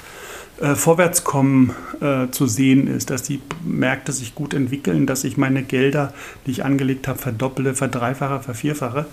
äh, 0.60 0.74
Vorwärtskommen 0.74 1.72
äh, 2.00 2.28
zu 2.30 2.46
sehen 2.46 2.86
ist, 2.86 3.08
dass 3.08 3.22
die 3.22 3.40
Märkte 3.64 4.12
sich 4.12 4.34
gut 4.34 4.52
entwickeln, 4.52 5.06
dass 5.06 5.24
ich 5.24 5.38
meine 5.38 5.62
Gelder, 5.62 6.12
die 6.46 6.50
ich 6.50 6.64
angelegt 6.64 7.08
habe, 7.08 7.18
verdopple, 7.18 7.74
verdreifache, 7.74 8.40
vervierfache. 8.40 9.06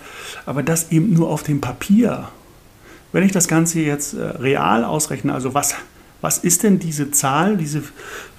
Aber 0.44 0.62
das 0.62 0.92
eben 0.92 1.12
nur 1.14 1.30
auf 1.30 1.42
dem 1.42 1.60
Papier. 1.60 2.28
Wenn 3.12 3.24
ich 3.24 3.32
das 3.32 3.48
Ganze 3.48 3.80
jetzt 3.80 4.12
äh, 4.12 4.22
real 4.22 4.84
ausrechne, 4.84 5.32
also 5.32 5.54
was, 5.54 5.74
was 6.20 6.36
ist 6.36 6.64
denn 6.64 6.80
diese 6.80 7.12
Zahl, 7.12 7.56
diese 7.56 7.82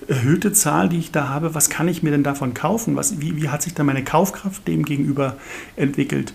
erhöhte 0.07 0.53
Zahl, 0.53 0.87
die 0.89 0.99
ich 0.99 1.11
da 1.11 1.29
habe, 1.29 1.55
was 1.55 1.71
kann 1.71 1.87
ich 1.87 2.03
mir 2.03 2.11
denn 2.11 2.23
davon 2.23 2.53
kaufen? 2.53 2.95
Was, 2.95 3.19
wie, 3.19 3.41
wie 3.41 3.49
hat 3.49 3.63
sich 3.63 3.73
da 3.73 3.83
meine 3.83 4.03
Kaufkraft 4.03 4.67
dem 4.67 4.85
gegenüber 4.85 5.37
entwickelt? 5.75 6.33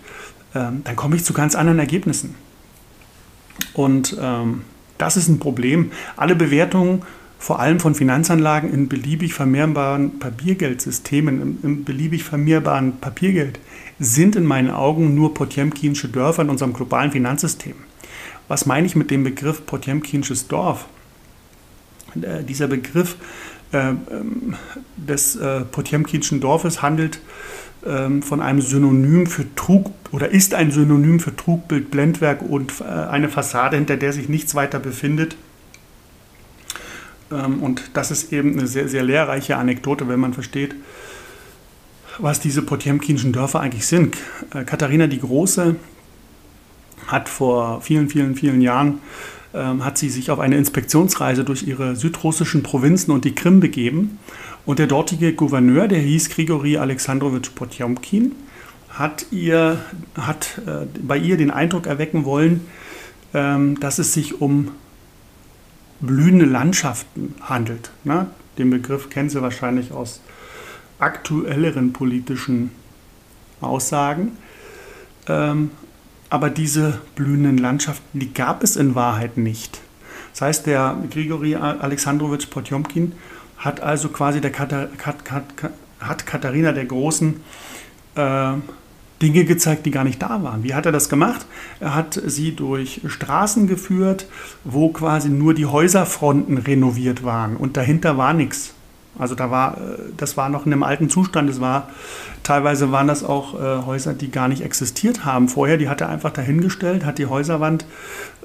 Ähm, 0.54 0.82
dann 0.84 0.96
komme 0.96 1.16
ich 1.16 1.24
zu 1.24 1.32
ganz 1.32 1.54
anderen 1.54 1.78
Ergebnissen. 1.78 2.34
Und 3.72 4.16
ähm, 4.20 4.62
das 4.98 5.16
ist 5.16 5.28
ein 5.28 5.38
Problem. 5.38 5.90
Alle 6.16 6.36
Bewertungen, 6.36 7.02
vor 7.38 7.60
allem 7.60 7.80
von 7.80 7.94
Finanzanlagen 7.94 8.72
in 8.72 8.88
beliebig 8.88 9.34
vermehrbaren 9.34 10.18
Papiergeldsystemen, 10.18 11.42
im, 11.42 11.58
im 11.62 11.84
beliebig 11.84 12.24
vermehrbaren 12.24 13.00
Papiergeld, 13.00 13.58
sind 13.98 14.36
in 14.36 14.44
meinen 14.44 14.70
Augen 14.70 15.14
nur 15.14 15.34
Potjemkinsche 15.34 16.08
Dörfer 16.08 16.42
in 16.42 16.50
unserem 16.50 16.72
globalen 16.72 17.12
Finanzsystem. 17.12 17.74
Was 18.48 18.66
meine 18.66 18.86
ich 18.86 18.96
mit 18.96 19.10
dem 19.10 19.24
Begriff 19.24 19.66
Potjemkinsches 19.66 20.48
Dorf? 20.48 20.86
Äh, 22.20 22.44
dieser 22.44 22.68
Begriff 22.68 23.16
des 24.96 25.36
äh, 25.36 25.62
Potjemkinschen 25.62 26.40
Dorfes 26.40 26.80
handelt 26.80 27.20
ähm, 27.84 28.22
von 28.22 28.40
einem 28.40 28.60
Synonym 28.60 29.26
für 29.26 29.52
Trug 29.54 29.90
oder 30.12 30.30
ist 30.30 30.54
ein 30.54 30.70
Synonym 30.70 31.20
für 31.20 31.34
Trugbild, 31.34 31.90
Blendwerk 31.90 32.42
und 32.42 32.80
äh, 32.80 32.84
eine 32.84 33.28
Fassade, 33.28 33.76
hinter 33.76 33.96
der 33.96 34.12
sich 34.12 34.28
nichts 34.28 34.54
weiter 34.54 34.78
befindet. 34.78 35.36
Ähm, 37.30 37.62
und 37.62 37.90
das 37.94 38.10
ist 38.10 38.32
eben 38.32 38.58
eine 38.58 38.66
sehr, 38.66 38.88
sehr 38.88 39.02
lehrreiche 39.02 39.56
Anekdote, 39.56 40.08
wenn 40.08 40.20
man 40.20 40.34
versteht, 40.34 40.74
was 42.18 42.40
diese 42.40 42.62
Potjemkinschen 42.62 43.32
Dörfer 43.32 43.60
eigentlich 43.60 43.86
sind. 43.86 44.16
Äh, 44.54 44.64
Katharina 44.64 45.06
die 45.06 45.20
Große 45.20 45.76
hat 47.06 47.28
vor 47.28 47.82
vielen, 47.82 48.08
vielen, 48.08 48.34
vielen 48.34 48.60
Jahren 48.60 48.88
ähm, 48.92 49.00
hat 49.60 49.98
sie 49.98 50.10
sich 50.10 50.30
auf 50.30 50.40
eine 50.40 50.56
Inspektionsreise 50.56 51.44
durch 51.44 51.66
ihre 51.66 51.96
südrussischen 51.96 52.62
Provinzen 52.62 53.12
und 53.12 53.24
die 53.24 53.34
Krim 53.34 53.60
begeben 53.60 54.18
und 54.66 54.78
der 54.78 54.86
dortige 54.86 55.34
Gouverneur, 55.34 55.88
der 55.88 55.98
hieß 55.98 56.30
Grigori 56.30 56.78
Alexandrowitsch 56.78 57.50
Potjomkin, 57.54 58.32
hat, 58.88 59.26
ihr, 59.30 59.78
hat 60.16 60.60
äh, 60.66 60.86
bei 61.02 61.18
ihr 61.18 61.36
den 61.36 61.50
Eindruck 61.50 61.86
erwecken 61.86 62.24
wollen, 62.24 62.66
ähm, 63.34 63.78
dass 63.80 63.98
es 63.98 64.12
sich 64.12 64.40
um 64.40 64.70
blühende 66.00 66.46
Landschaften 66.46 67.34
handelt. 67.42 67.90
Ne? 68.04 68.28
Den 68.56 68.70
Begriff 68.70 69.10
kennen 69.10 69.28
Sie 69.28 69.42
wahrscheinlich 69.42 69.92
aus 69.92 70.20
aktuelleren 70.98 71.92
politischen 71.92 72.70
Aussagen. 73.60 74.36
Ähm, 75.28 75.70
aber 76.34 76.50
diese 76.50 76.98
blühenden 77.14 77.58
Landschaften, 77.58 78.18
die 78.18 78.34
gab 78.34 78.64
es 78.64 78.74
in 78.74 78.96
Wahrheit 78.96 79.36
nicht. 79.36 79.80
Das 80.32 80.40
heißt, 80.40 80.66
der 80.66 80.96
Grigori 81.08 81.54
Alexandrowitsch 81.54 82.50
Potjomkin 82.50 83.12
hat 83.56 83.80
also 83.80 84.08
quasi 84.08 84.40
der 84.40 84.50
Katar, 84.50 84.88
Kat, 84.98 85.24
Kat, 85.24 85.44
hat 86.00 86.26
Katharina 86.26 86.72
der 86.72 86.86
Großen 86.86 87.36
äh, 88.16 88.52
Dinge 89.22 89.44
gezeigt, 89.44 89.86
die 89.86 89.92
gar 89.92 90.02
nicht 90.02 90.20
da 90.20 90.42
waren. 90.42 90.64
Wie 90.64 90.74
hat 90.74 90.86
er 90.86 90.90
das 90.90 91.08
gemacht? 91.08 91.46
Er 91.78 91.94
hat 91.94 92.20
sie 92.26 92.56
durch 92.56 93.02
Straßen 93.06 93.68
geführt, 93.68 94.26
wo 94.64 94.88
quasi 94.88 95.28
nur 95.28 95.54
die 95.54 95.66
Häuserfronten 95.66 96.58
renoviert 96.58 97.22
waren 97.22 97.56
und 97.56 97.76
dahinter 97.76 98.18
war 98.18 98.34
nichts. 98.34 98.73
Also 99.18 99.34
da 99.34 99.50
war, 99.50 99.76
äh, 99.76 99.98
das 100.16 100.36
war 100.36 100.48
noch 100.48 100.66
in 100.66 100.72
einem 100.72 100.82
alten 100.82 101.08
Zustand. 101.08 101.48
Es 101.50 101.60
war, 101.60 101.88
teilweise 102.42 102.92
waren 102.92 103.06
das 103.06 103.24
auch 103.24 103.54
äh, 103.54 103.86
Häuser, 103.86 104.14
die 104.14 104.30
gar 104.30 104.48
nicht 104.48 104.62
existiert 104.62 105.24
haben 105.24 105.48
vorher. 105.48 105.76
Die 105.76 105.88
hat 105.88 106.00
er 106.00 106.08
einfach 106.08 106.30
dahingestellt, 106.30 107.04
hat 107.04 107.18
die 107.18 107.26
Häuserwand 107.26 107.86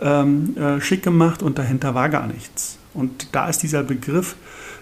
ähm, 0.02 0.56
äh, 0.58 0.82
schick 0.82 1.04
gemacht 1.04 1.44
und 1.44 1.58
dahinter 1.58 1.96
war 1.96 2.10
gar 2.10 2.28
nichts. 2.28 2.78
Und 2.94 3.36
da 3.36 3.50
ist 3.50 3.64
dieser 3.64 3.84
Begriff 3.84 4.36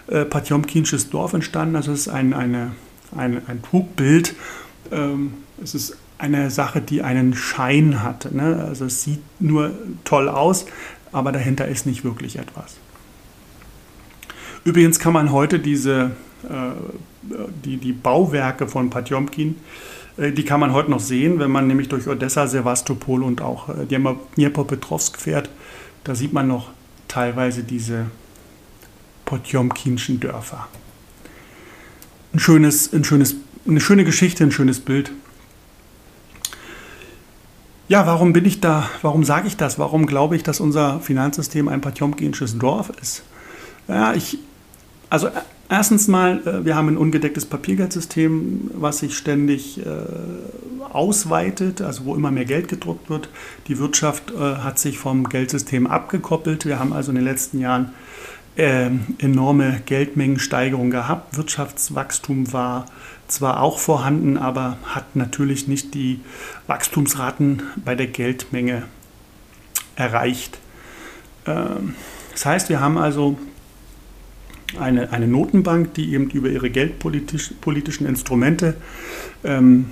äh, 0.08 0.24
Patjomkinsches 0.24 1.10
Dorf 1.10 1.32
entstanden. 1.32 1.76
Also 1.76 1.92
es 1.92 2.00
ist 2.00 2.08
ein, 2.08 2.34
eine, 2.34 2.72
ein, 3.16 3.42
ein 3.46 3.62
Trugbild. 3.62 4.34
Ähm, 4.90 5.34
es 5.62 5.74
ist 5.74 5.96
eine 6.18 6.50
Sache, 6.50 6.80
die 6.80 7.02
einen 7.02 7.34
Schein 7.34 8.02
hat. 8.02 8.32
Ne? 8.32 8.64
Also 8.66 8.86
es 8.86 9.02
sieht 9.02 9.20
nur 9.40 9.72
toll 10.04 10.28
aus, 10.28 10.66
aber 11.12 11.32
dahinter 11.32 11.68
ist 11.68 11.86
nicht 11.86 12.04
wirklich 12.04 12.38
etwas. 12.38 12.76
Übrigens 14.64 14.98
kann 14.98 15.12
man 15.12 15.32
heute 15.32 15.58
diese, 15.58 16.12
äh, 16.44 16.72
die, 17.64 17.76
die 17.76 17.92
Bauwerke 17.92 18.68
von 18.68 18.90
Patjomkin, 18.90 19.56
äh, 20.16 20.32
die 20.32 20.44
kann 20.44 20.60
man 20.60 20.72
heute 20.72 20.90
noch 20.90 21.00
sehen, 21.00 21.38
wenn 21.38 21.50
man 21.50 21.66
nämlich 21.66 21.88
durch 21.88 22.08
Odessa, 22.08 22.46
Sevastopol 22.46 23.22
und 23.22 23.40
auch 23.40 23.68
äh, 23.68 23.86
Dnipropetrovsk 23.86 25.18
fährt. 25.18 25.48
Da 26.04 26.14
sieht 26.14 26.32
man 26.32 26.48
noch 26.48 26.70
teilweise 27.06 27.62
diese 27.62 28.06
Potjomkinschen 29.24 30.20
Dörfer. 30.20 30.68
Ein 32.32 32.40
schönes, 32.40 32.92
ein 32.92 33.04
schönes, 33.04 33.36
eine 33.66 33.80
schöne 33.80 34.04
Geschichte, 34.04 34.44
ein 34.44 34.52
schönes 34.52 34.80
Bild. 34.80 35.12
Ja, 37.88 38.06
warum 38.06 38.34
bin 38.34 38.44
ich 38.44 38.60
da? 38.60 38.88
Warum 39.00 39.24
sage 39.24 39.48
ich 39.48 39.56
das? 39.56 39.78
Warum 39.78 40.06
glaube 40.06 40.36
ich, 40.36 40.42
dass 40.42 40.60
unser 40.60 41.00
Finanzsystem 41.00 41.68
ein 41.68 41.80
Patjomkinsches 41.80 42.58
Dorf 42.58 42.92
ist? 43.00 43.22
Ja, 43.88 44.12
ich, 44.12 44.38
also 45.10 45.30
erstens 45.68 46.08
mal, 46.08 46.46
äh, 46.46 46.64
wir 46.64 46.76
haben 46.76 46.88
ein 46.88 46.96
ungedecktes 46.96 47.46
Papiergeldsystem, 47.46 48.70
was 48.74 48.98
sich 48.98 49.16
ständig 49.16 49.78
äh, 49.84 49.84
ausweitet, 50.92 51.80
also 51.82 52.04
wo 52.04 52.14
immer 52.14 52.30
mehr 52.30 52.44
Geld 52.44 52.68
gedruckt 52.68 53.10
wird. 53.10 53.28
Die 53.66 53.78
Wirtschaft 53.78 54.30
äh, 54.30 54.38
hat 54.38 54.78
sich 54.78 54.98
vom 54.98 55.28
Geldsystem 55.28 55.86
abgekoppelt. 55.86 56.66
Wir 56.66 56.78
haben 56.78 56.92
also 56.92 57.10
in 57.10 57.16
den 57.16 57.24
letzten 57.24 57.60
Jahren 57.60 57.92
äh, 58.56 58.90
enorme 59.18 59.80
Geldmengensteigerung 59.86 60.90
gehabt. 60.90 61.36
Wirtschaftswachstum 61.36 62.52
war 62.52 62.86
zwar 63.26 63.60
auch 63.62 63.78
vorhanden, 63.78 64.36
aber 64.36 64.78
hat 64.84 65.16
natürlich 65.16 65.68
nicht 65.68 65.94
die 65.94 66.20
Wachstumsraten 66.66 67.62
bei 67.84 67.94
der 67.94 68.06
Geldmenge 68.06 68.84
erreicht. 69.96 70.58
Ähm, 71.46 71.94
das 72.32 72.46
heißt, 72.46 72.68
wir 72.68 72.80
haben 72.80 72.98
also 72.98 73.38
eine, 74.78 75.12
eine 75.12 75.26
Notenbank, 75.26 75.94
die 75.94 76.12
eben 76.12 76.30
über 76.30 76.48
ihre 76.48 76.70
geldpolitischen 76.70 78.06
Instrumente 78.06 78.74
ähm, 79.44 79.86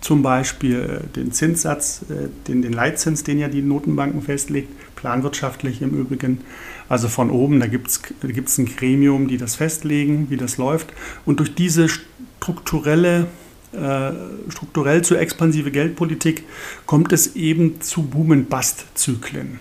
zum 0.00 0.22
Beispiel 0.22 1.02
äh, 1.04 1.16
den 1.16 1.32
Zinssatz, 1.32 2.02
äh, 2.10 2.28
den, 2.48 2.62
den 2.62 2.72
Leitzins, 2.72 3.24
den 3.24 3.38
ja 3.38 3.48
die 3.48 3.62
Notenbanken 3.62 4.22
festlegt, 4.22 4.68
planwirtschaftlich 4.96 5.82
im 5.82 5.90
Übrigen, 5.90 6.40
also 6.88 7.08
von 7.08 7.30
oben, 7.30 7.60
da 7.60 7.66
gibt 7.66 7.88
es 7.88 8.58
ein 8.58 8.66
Gremium, 8.66 9.28
die 9.28 9.38
das 9.38 9.54
festlegen, 9.56 10.28
wie 10.28 10.36
das 10.36 10.58
läuft. 10.58 10.92
Und 11.24 11.40
durch 11.40 11.54
diese 11.54 11.88
strukturelle, 11.88 13.28
äh, 13.72 14.12
strukturell 14.50 15.02
zu 15.02 15.16
expansive 15.16 15.70
Geldpolitik 15.70 16.44
kommt 16.84 17.12
es 17.12 17.34
eben 17.34 17.80
zu 17.80 18.02
Boom-and-Bust-Zyklen. 18.02 19.60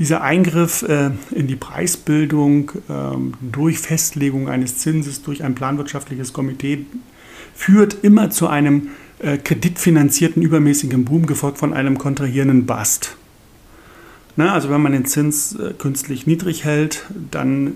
Dieser 0.00 0.22
Eingriff 0.22 0.80
äh, 0.80 1.10
in 1.30 1.46
die 1.46 1.56
Preisbildung 1.56 2.70
äh, 2.88 2.92
durch 3.42 3.78
Festlegung 3.78 4.48
eines 4.48 4.78
Zinses 4.78 5.22
durch 5.22 5.44
ein 5.44 5.54
planwirtschaftliches 5.54 6.32
Komitee 6.32 6.86
führt 7.54 7.98
immer 8.02 8.30
zu 8.30 8.48
einem 8.48 8.88
äh, 9.18 9.36
kreditfinanzierten 9.36 10.42
übermäßigen 10.42 11.04
Boom, 11.04 11.26
gefolgt 11.26 11.58
von 11.58 11.74
einem 11.74 11.98
kontrahierenden 11.98 12.64
Bust. 12.64 13.18
Na, 14.36 14.54
also 14.54 14.70
wenn 14.70 14.80
man 14.80 14.92
den 14.92 15.04
Zins 15.04 15.54
äh, 15.56 15.74
künstlich 15.76 16.26
niedrig 16.26 16.64
hält, 16.64 17.04
dann 17.30 17.74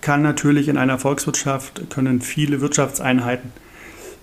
kann 0.00 0.22
natürlich 0.22 0.68
in 0.68 0.78
einer 0.78 0.98
Volkswirtschaft, 0.98 1.90
können 1.90 2.22
viele 2.22 2.62
Wirtschaftseinheiten 2.62 3.52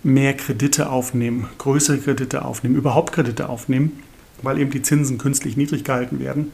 mehr 0.02 0.34
Kredite 0.34 0.90
aufnehmen, 0.90 1.50
größere 1.60 2.00
Kredite 2.00 2.46
aufnehmen, 2.46 2.78
überhaupt 2.78 3.14
Kredite 3.14 3.48
aufnehmen, 3.48 4.00
weil 4.42 4.58
eben 4.58 4.72
die 4.72 4.82
Zinsen 4.82 5.20
künstlich 5.20 5.56
niedrig 5.56 5.84
gehalten 5.84 6.20
werden. 6.20 6.52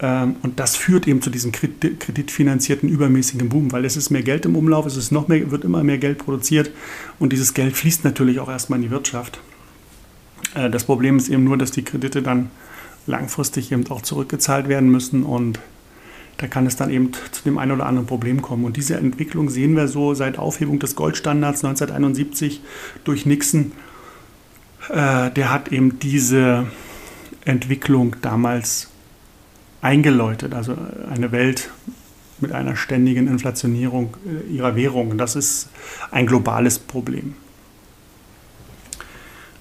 Ähm, 0.00 0.36
und 0.42 0.58
das 0.58 0.76
führt 0.76 1.06
eben 1.06 1.20
zu 1.20 1.30
diesem 1.30 1.52
kreditfinanzierten 1.52 2.88
übermäßigen 2.88 3.48
Boom, 3.48 3.70
weil 3.72 3.84
es 3.84 3.96
ist 3.96 4.10
mehr 4.10 4.22
Geld 4.22 4.46
im 4.46 4.56
Umlauf, 4.56 4.86
es 4.86 4.96
ist 4.96 5.12
noch 5.12 5.28
mehr, 5.28 5.50
wird 5.50 5.64
immer 5.64 5.84
mehr 5.84 5.98
Geld 5.98 6.18
produziert 6.18 6.70
und 7.18 7.32
dieses 7.32 7.54
Geld 7.54 7.76
fließt 7.76 8.04
natürlich 8.04 8.40
auch 8.40 8.48
erstmal 8.48 8.78
in 8.78 8.84
die 8.84 8.90
Wirtschaft. 8.90 9.40
Äh, 10.54 10.70
das 10.70 10.84
Problem 10.84 11.18
ist 11.18 11.28
eben 11.28 11.44
nur, 11.44 11.58
dass 11.58 11.70
die 11.70 11.84
Kredite 11.84 12.22
dann 12.22 12.50
langfristig 13.06 13.72
eben 13.72 13.88
auch 13.90 14.02
zurückgezahlt 14.02 14.68
werden 14.68 14.90
müssen 14.90 15.22
und 15.22 15.58
da 16.38 16.46
kann 16.46 16.66
es 16.66 16.76
dann 16.76 16.88
eben 16.88 17.12
zu 17.12 17.42
dem 17.44 17.58
einen 17.58 17.72
oder 17.72 17.84
anderen 17.84 18.06
Problem 18.06 18.40
kommen. 18.40 18.64
Und 18.64 18.78
diese 18.78 18.96
Entwicklung 18.96 19.50
sehen 19.50 19.76
wir 19.76 19.88
so 19.88 20.14
seit 20.14 20.38
Aufhebung 20.38 20.78
des 20.78 20.96
Goldstandards 20.96 21.62
1971 21.62 22.62
durch 23.04 23.26
Nixon. 23.26 23.72
Äh, 24.88 25.30
der 25.32 25.52
hat 25.52 25.70
eben 25.70 25.98
diese 25.98 26.66
Entwicklung 27.44 28.16
damals 28.22 28.89
eingeläutet, 29.82 30.54
also 30.54 30.76
eine 31.10 31.32
Welt 31.32 31.70
mit 32.40 32.52
einer 32.52 32.76
ständigen 32.76 33.28
Inflationierung 33.28 34.16
äh, 34.26 34.52
ihrer 34.52 34.76
Währung. 34.76 35.18
Das 35.18 35.36
ist 35.36 35.68
ein 36.10 36.26
globales 36.26 36.78
Problem. 36.78 37.34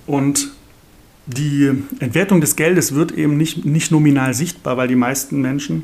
Und 0.08 0.52
die 1.26 1.72
Entwertung 2.00 2.42
des 2.42 2.56
Geldes 2.56 2.96
wird 2.96 3.12
eben 3.12 3.38
nicht, 3.38 3.66
nicht 3.66 3.92
nominal 3.92 4.34
sichtbar, 4.34 4.78
weil 4.78 4.88
die 4.88 4.96
meisten 4.96 5.42
Menschen 5.42 5.84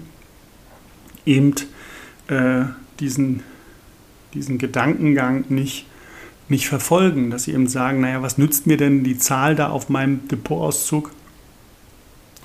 eben 1.26 1.54
äh, 2.28 2.64
diesen, 3.00 3.44
diesen 4.34 4.58
Gedankengang 4.58 5.46
nicht, 5.50 5.86
nicht 6.50 6.68
verfolgen, 6.68 7.30
dass 7.30 7.44
sie 7.44 7.54
eben 7.54 7.68
sagen, 7.68 8.02
naja, 8.02 8.24
was 8.24 8.40
nützt 8.40 8.66
mir 8.66 8.78
denn 8.78 9.04
die 9.04 9.18
Zahl 9.18 9.56
da 9.56 9.70
auf 9.70 9.90
meinem 9.90 10.28
Depotauszug? 10.28 11.12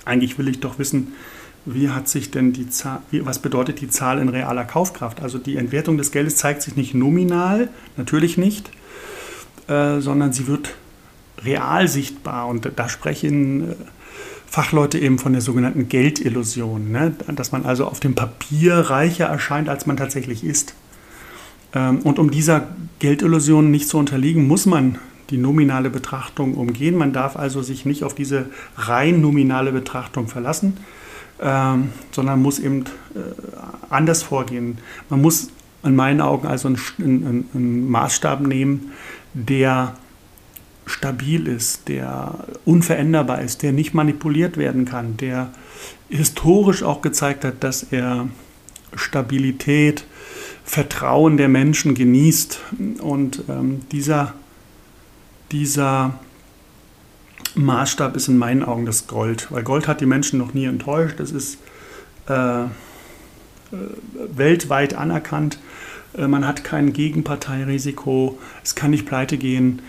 Eigentlich 0.04 0.36
will 0.38 0.48
ich 0.48 0.60
doch 0.60 0.78
wissen, 0.78 1.14
wie 1.66 1.90
hat 1.90 2.08
sich 2.08 2.30
denn 2.30 2.52
die 2.52 2.68
Zahl, 2.68 3.00
was 3.12 3.38
bedeutet 3.38 3.80
die 3.80 3.88
Zahl 3.88 4.18
in 4.18 4.28
realer 4.28 4.64
Kaufkraft? 4.64 5.22
Also 5.22 5.38
die 5.38 5.56
Entwertung 5.56 5.98
des 5.98 6.10
Geldes 6.10 6.36
zeigt 6.36 6.62
sich 6.62 6.76
nicht 6.76 6.94
nominal, 6.94 7.68
natürlich 7.96 8.38
nicht, 8.38 8.70
äh, 9.68 10.00
sondern 10.00 10.32
sie 10.32 10.46
wird 10.46 10.74
real 11.44 11.86
sichtbar. 11.88 12.48
Und 12.48 12.70
da 12.76 12.88
sprechen 12.88 13.72
äh, 13.72 13.74
Fachleute 14.46 14.98
eben 14.98 15.18
von 15.18 15.32
der 15.32 15.42
sogenannten 15.42 15.88
Geldillusion, 15.88 16.90
ne? 16.90 17.14
dass 17.28 17.52
man 17.52 17.64
also 17.64 17.86
auf 17.86 18.00
dem 18.00 18.14
Papier 18.14 18.74
reicher 18.74 19.26
erscheint, 19.26 19.68
als 19.68 19.86
man 19.86 19.96
tatsächlich 19.96 20.42
ist. 20.42 20.74
Ähm, 21.74 22.00
und 22.00 22.18
um 22.18 22.30
dieser 22.30 22.68
Geldillusion 22.98 23.70
nicht 23.70 23.88
zu 23.88 23.98
unterliegen, 23.98 24.48
muss 24.48 24.66
man 24.66 24.98
die 25.30 25.36
nominale 25.36 25.90
Betrachtung 25.90 26.54
umgehen. 26.54 26.96
Man 26.96 27.12
darf 27.12 27.36
also 27.36 27.62
sich 27.62 27.84
nicht 27.84 28.02
auf 28.02 28.14
diese 28.14 28.46
rein 28.76 29.20
nominale 29.20 29.72
Betrachtung 29.72 30.26
verlassen, 30.26 30.76
ähm, 31.40 31.92
sondern 32.12 32.42
muss 32.42 32.58
eben 32.58 32.84
äh, 33.14 33.20
anders 33.88 34.22
vorgehen. 34.22 34.78
Man 35.08 35.22
muss 35.22 35.48
in 35.82 35.96
meinen 35.96 36.20
Augen 36.20 36.46
also 36.46 36.68
einen, 36.68 36.78
einen, 36.98 37.48
einen 37.54 37.90
Maßstab 37.90 38.40
nehmen, 38.40 38.92
der 39.32 39.94
stabil 40.86 41.46
ist, 41.46 41.88
der 41.88 42.34
unveränderbar 42.64 43.40
ist, 43.42 43.62
der 43.62 43.72
nicht 43.72 43.94
manipuliert 43.94 44.56
werden 44.56 44.84
kann, 44.84 45.16
der 45.16 45.50
historisch 46.08 46.82
auch 46.82 47.00
gezeigt 47.00 47.44
hat, 47.44 47.62
dass 47.62 47.84
er 47.84 48.28
Stabilität, 48.94 50.04
Vertrauen 50.64 51.36
der 51.36 51.48
Menschen 51.48 51.94
genießt. 51.94 52.60
Und 53.00 53.44
ähm, 53.48 53.82
dieser, 53.92 54.34
dieser 55.52 56.18
Maßstab 57.56 58.16
ist 58.16 58.28
in 58.28 58.38
meinen 58.38 58.62
Augen 58.62 58.86
das 58.86 59.06
Gold, 59.06 59.48
weil 59.50 59.62
Gold 59.62 59.88
hat 59.88 60.00
die 60.00 60.06
Menschen 60.06 60.38
noch 60.38 60.54
nie 60.54 60.64
enttäuscht. 60.64 61.20
Es 61.20 61.32
ist 61.32 61.58
äh, 62.28 62.64
äh, 62.64 62.68
weltweit 64.34 64.94
anerkannt. 64.94 65.58
Äh, 66.16 66.26
man 66.26 66.46
hat 66.46 66.64
kein 66.64 66.92
Gegenparteirisiko. 66.92 68.38
Es 68.64 68.74
kann 68.74 68.90
nicht 68.90 69.06
pleite 69.06 69.38
gehen. 69.38 69.82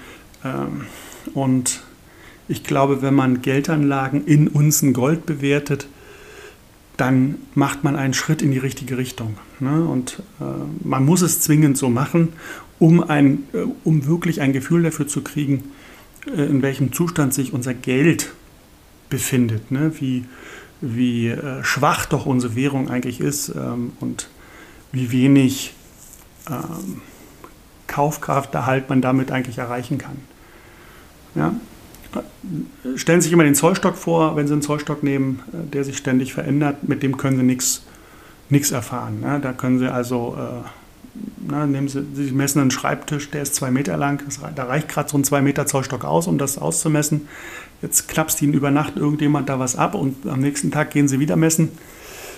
Ähm, 0.43 0.85
und 1.33 1.81
ich 2.47 2.63
glaube, 2.63 3.01
wenn 3.01 3.15
man 3.15 3.41
Geldanlagen 3.41 4.25
in 4.25 4.47
Unzen 4.47 4.93
Gold 4.93 5.25
bewertet, 5.25 5.87
dann 6.97 7.35
macht 7.55 7.83
man 7.83 7.95
einen 7.95 8.13
Schritt 8.13 8.41
in 8.41 8.51
die 8.51 8.59
richtige 8.59 8.97
Richtung. 8.97 9.37
Ne? 9.59 9.83
Und 9.83 10.21
äh, 10.39 10.43
man 10.83 11.05
muss 11.05 11.21
es 11.21 11.41
zwingend 11.41 11.77
so 11.77 11.89
machen, 11.89 12.33
um, 12.77 13.03
ein, 13.03 13.43
um 13.83 14.05
wirklich 14.05 14.41
ein 14.41 14.53
Gefühl 14.53 14.83
dafür 14.83 15.07
zu 15.07 15.21
kriegen, 15.21 15.63
in 16.25 16.61
welchem 16.61 16.93
Zustand 16.93 17.33
sich 17.33 17.53
unser 17.53 17.73
Geld 17.73 18.31
befindet, 19.09 19.71
ne? 19.71 19.91
wie, 19.99 20.25
wie 20.81 21.27
äh, 21.29 21.63
schwach 21.63 22.05
doch 22.05 22.25
unsere 22.25 22.55
Währung 22.55 22.89
eigentlich 22.89 23.19
ist 23.19 23.49
ähm, 23.49 23.93
und 23.99 24.29
wie 24.91 25.11
wenig 25.11 25.73
ähm, 26.49 27.01
Kaufkrafterhalt 27.87 28.89
man 28.89 29.01
damit 29.01 29.31
eigentlich 29.31 29.57
erreichen 29.57 29.97
kann. 29.97 30.17
Ja? 31.35 31.53
Stellen 32.95 33.21
Sie 33.21 33.25
sich 33.25 33.33
immer 33.33 33.43
den 33.43 33.55
Zollstock 33.55 33.95
vor, 33.95 34.35
wenn 34.35 34.47
Sie 34.47 34.53
einen 34.53 34.61
Zollstock 34.61 35.03
nehmen, 35.03 35.41
äh, 35.53 35.69
der 35.71 35.83
sich 35.83 35.97
ständig 35.97 36.33
verändert, 36.33 36.87
mit 36.87 37.03
dem 37.03 37.17
können 37.17 37.37
Sie 37.37 37.81
nichts 38.49 38.71
erfahren. 38.71 39.21
Ne? 39.21 39.39
Da 39.41 39.53
können 39.53 39.79
Sie 39.79 39.91
also 39.91 40.37
äh, 40.37 40.67
na, 41.47 41.65
nehmen 41.65 41.87
Sie, 41.87 42.05
Sie 42.13 42.31
messen 42.31 42.61
einen 42.61 42.71
Schreibtisch, 42.71 43.29
der 43.31 43.41
ist 43.41 43.55
zwei 43.55 43.71
Meter 43.71 43.97
lang, 43.97 44.23
das, 44.25 44.39
da 44.55 44.63
reicht 44.63 44.87
gerade 44.89 45.09
so 45.09 45.17
ein 45.17 45.23
zwei 45.23 45.41
Meter 45.41 45.65
Zollstock 45.65 46.05
aus, 46.05 46.27
um 46.27 46.37
das 46.37 46.57
auszumessen. 46.57 47.27
Jetzt 47.81 48.07
knappst 48.07 48.41
Ihnen 48.41 48.53
über 48.53 48.71
Nacht 48.71 48.95
irgendjemand 48.95 49.49
da 49.49 49.59
was 49.59 49.75
ab 49.75 49.95
und 49.95 50.27
am 50.27 50.39
nächsten 50.39 50.71
Tag 50.71 50.91
gehen 50.91 51.07
Sie 51.07 51.19
wieder 51.19 51.35
messen. 51.35 51.69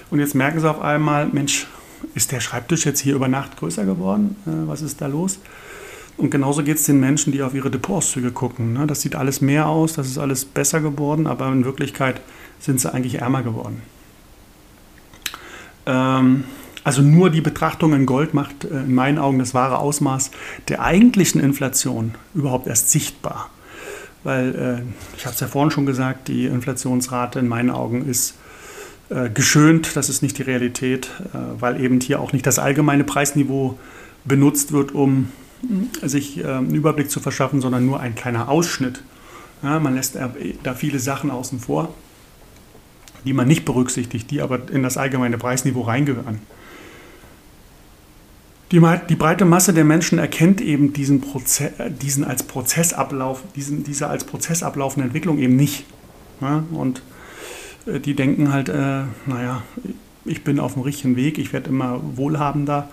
Und 0.09 0.19
jetzt 0.19 0.35
merken 0.35 0.59
Sie 0.59 0.69
auf 0.69 0.81
einmal, 0.81 1.27
Mensch, 1.27 1.67
ist 2.15 2.31
der 2.31 2.39
Schreibtisch 2.39 2.85
jetzt 2.85 2.99
hier 2.99 3.15
über 3.15 3.27
Nacht 3.27 3.57
größer 3.57 3.85
geworden? 3.85 4.35
Äh, 4.45 4.67
was 4.67 4.81
ist 4.81 5.01
da 5.01 5.07
los? 5.07 5.39
Und 6.15 6.29
genauso 6.29 6.63
geht 6.63 6.77
es 6.77 6.83
den 6.83 6.99
Menschen, 6.99 7.31
die 7.31 7.41
auf 7.41 7.55
ihre 7.55 7.71
Depotauszüge 7.71 8.31
gucken. 8.31 8.73
Ne? 8.73 8.85
Das 8.85 9.01
sieht 9.01 9.15
alles 9.15 9.41
mehr 9.41 9.67
aus, 9.67 9.93
das 9.93 10.07
ist 10.07 10.17
alles 10.17 10.45
besser 10.45 10.79
geworden, 10.79 11.25
aber 11.25 11.47
in 11.51 11.65
Wirklichkeit 11.65 12.21
sind 12.59 12.79
sie 12.79 12.93
eigentlich 12.93 13.15
ärmer 13.15 13.41
geworden. 13.41 13.81
Ähm, 15.85 16.43
also 16.83 17.01
nur 17.01 17.29
die 17.29 17.41
Betrachtung 17.41 17.93
in 17.93 18.05
Gold 18.05 18.33
macht 18.33 18.65
äh, 18.65 18.67
in 18.69 18.93
meinen 18.93 19.17
Augen 19.17 19.39
das 19.39 19.53
wahre 19.53 19.79
Ausmaß 19.79 20.31
der 20.67 20.81
eigentlichen 20.81 21.41
Inflation 21.41 22.15
überhaupt 22.33 22.67
erst 22.67 22.89
sichtbar. 22.89 23.49
weil 24.23 24.55
äh, 24.55 25.17
ich 25.17 25.25
habe 25.25 25.33
es 25.33 25.39
ja 25.39 25.47
vorhin 25.47 25.71
schon 25.71 25.85
gesagt, 25.85 26.27
die 26.27 26.45
Inflationsrate 26.45 27.39
in 27.39 27.47
meinen 27.47 27.69
Augen 27.69 28.07
ist 28.07 28.35
äh, 29.09 29.29
geschönt, 29.29 29.95
das 29.95 30.09
ist 30.09 30.21
nicht 30.21 30.37
die 30.37 30.43
Realität, 30.43 31.09
weil 31.59 31.81
eben 31.81 31.99
hier 31.99 32.19
auch 32.19 32.33
nicht 32.33 32.45
das 32.45 32.59
allgemeine 32.59 33.03
Preisniveau 33.03 33.77
benutzt 34.25 34.71
wird, 34.71 34.93
um 34.93 35.29
sich 36.01 36.45
einen 36.45 36.73
Überblick 36.73 37.09
zu 37.09 37.19
verschaffen, 37.19 37.61
sondern 37.61 37.85
nur 37.85 37.99
ein 37.99 38.15
kleiner 38.15 38.49
Ausschnitt. 38.49 39.03
Man 39.61 39.95
lässt 39.95 40.17
da 40.63 40.73
viele 40.73 40.99
Sachen 40.99 41.31
außen 41.31 41.59
vor, 41.59 41.93
die 43.23 43.33
man 43.33 43.47
nicht 43.47 43.63
berücksichtigt, 43.63 44.29
die 44.31 44.41
aber 44.41 44.69
in 44.71 44.83
das 44.83 44.97
allgemeine 44.97 45.37
Preisniveau 45.37 45.81
reingehören. 45.81 46.39
Die, 48.71 48.81
die, 49.09 49.15
breite 49.15 49.45
Masse 49.45 49.73
der 49.73 49.83
Menschen 49.83 50.17
erkennt 50.17 50.59
eben 50.59 50.93
diesen, 50.93 51.21
Proze 51.21 51.71
diesen 52.01 52.23
als 52.23 52.43
Prozessablauf, 52.43 53.43
diesen, 53.55 53.83
diese 53.83 54.07
als 54.07 54.23
prozessablaufende 54.23 55.05
Entwicklung 55.05 55.37
eben 55.37 55.55
nicht. 55.55 55.85
Ja? 56.41 56.63
Und 56.71 57.03
äh, 57.85 57.99
die 57.99 58.15
denken 58.15 58.51
halt, 58.51 58.69
äh, 58.69 59.03
naja, 59.25 59.61
ich 60.25 60.43
bin 60.43 60.59
auf 60.59 60.73
dem 60.73 60.83
richtigen 60.83 61.15
Weg, 61.15 61.37
ich 61.37 61.53
werde 61.53 61.69
immer 61.69 61.99
wohlhabender. 62.15 62.89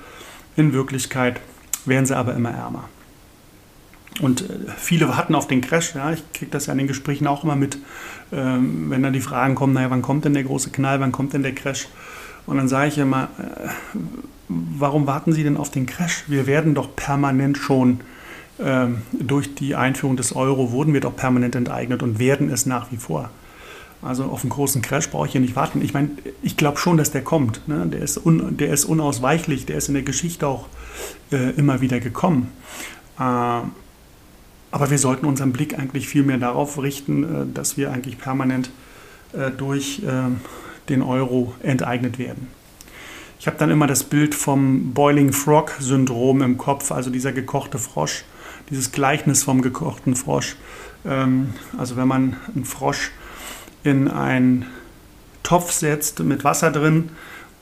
In 0.56 0.72
Wirklichkeit 0.72 1.40
werden 1.86 2.04
sie 2.04 2.16
aber 2.16 2.34
immer 2.34 2.50
ärmer. 2.50 2.88
Und 4.20 4.42
äh, 4.42 4.54
viele 4.76 5.08
warten 5.08 5.34
auf 5.34 5.46
den 5.46 5.60
Crash. 5.60 5.94
Ja, 5.94 6.12
ich 6.12 6.22
kriege 6.32 6.50
das 6.50 6.66
ja 6.66 6.72
in 6.72 6.78
den 6.78 6.88
Gesprächen 6.88 7.26
auch 7.26 7.44
immer 7.44 7.56
mit, 7.56 7.78
ähm, 8.32 8.90
wenn 8.90 9.02
dann 9.02 9.12
die 9.12 9.20
Fragen 9.20 9.54
kommen, 9.54 9.72
naja, 9.72 9.90
wann 9.90 10.02
kommt 10.02 10.24
denn 10.24 10.34
der 10.34 10.44
große 10.44 10.70
Knall, 10.70 11.00
wann 11.00 11.12
kommt 11.12 11.32
denn 11.32 11.42
der 11.42 11.54
Crash? 11.54 11.88
Und 12.46 12.56
dann 12.56 12.68
sage 12.68 12.88
ich 12.88 12.98
immer, 12.98 13.28
äh, 13.38 13.68
warum 14.50 15.06
warten 15.06 15.32
Sie 15.32 15.44
denn 15.44 15.56
auf 15.56 15.70
den 15.70 15.86
Crash? 15.86 16.24
Wir 16.26 16.46
werden 16.46 16.74
doch 16.74 16.94
permanent 16.96 17.56
schon 17.56 18.00
ähm, 18.58 19.02
durch 19.12 19.54
die 19.54 19.74
Einführung 19.74 20.16
des 20.16 20.34
Euro, 20.34 20.72
wurden 20.72 20.92
wir 20.92 21.00
doch 21.00 21.14
permanent 21.14 21.54
enteignet 21.54 22.02
und 22.02 22.18
werden 22.18 22.50
es 22.50 22.66
nach 22.66 22.90
wie 22.92 22.96
vor. 22.96 23.30
Also 24.02 24.24
auf 24.24 24.42
einen 24.42 24.50
großen 24.50 24.80
Crash 24.82 25.10
brauche 25.10 25.26
ich 25.26 25.32
hier 25.32 25.40
nicht 25.40 25.56
warten. 25.56 25.82
Ich 25.82 25.92
meine, 25.92 26.10
ich 26.42 26.56
glaube 26.56 26.78
schon, 26.78 26.96
dass 26.96 27.10
der 27.10 27.22
kommt. 27.22 27.68
Ne? 27.68 27.86
Der, 27.86 28.00
ist 28.00 28.24
un, 28.24 28.56
der 28.56 28.72
ist 28.72 28.86
unausweichlich, 28.86 29.66
der 29.66 29.76
ist 29.76 29.88
in 29.88 29.94
der 29.94 30.02
Geschichte 30.02 30.46
auch 30.46 30.68
äh, 31.32 31.50
immer 31.50 31.80
wieder 31.80 32.00
gekommen. 32.00 32.48
Äh, 33.18 33.22
aber 33.22 34.90
wir 34.90 34.98
sollten 34.98 35.26
unseren 35.26 35.52
Blick 35.52 35.78
eigentlich 35.78 36.08
viel 36.08 36.22
mehr 36.22 36.38
darauf 36.38 36.80
richten, 36.82 37.24
äh, 37.24 37.46
dass 37.52 37.76
wir 37.76 37.92
eigentlich 37.92 38.18
permanent 38.18 38.70
äh, 39.32 39.50
durch 39.50 40.02
ähm, 40.08 40.40
den 40.88 41.02
Euro 41.02 41.54
enteignet 41.62 42.18
werden. 42.18 42.48
Ich 43.40 43.46
habe 43.46 43.56
dann 43.56 43.70
immer 43.70 43.86
das 43.86 44.04
Bild 44.04 44.34
vom 44.34 44.92
Boiling 44.92 45.32
Frog 45.32 45.72
Syndrom 45.80 46.42
im 46.42 46.58
Kopf, 46.58 46.92
also 46.92 47.08
dieser 47.08 47.32
gekochte 47.32 47.78
Frosch, 47.78 48.24
dieses 48.68 48.92
Gleichnis 48.92 49.44
vom 49.44 49.62
gekochten 49.62 50.14
Frosch. 50.14 50.56
Ähm, 51.06 51.54
also 51.78 51.96
wenn 51.96 52.06
man 52.06 52.36
einen 52.54 52.66
Frosch 52.66 53.12
in 53.82 54.08
einen 54.08 54.66
Topf 55.42 55.72
setzt 55.72 56.20
mit 56.20 56.44
Wasser 56.44 56.70
drin 56.70 57.08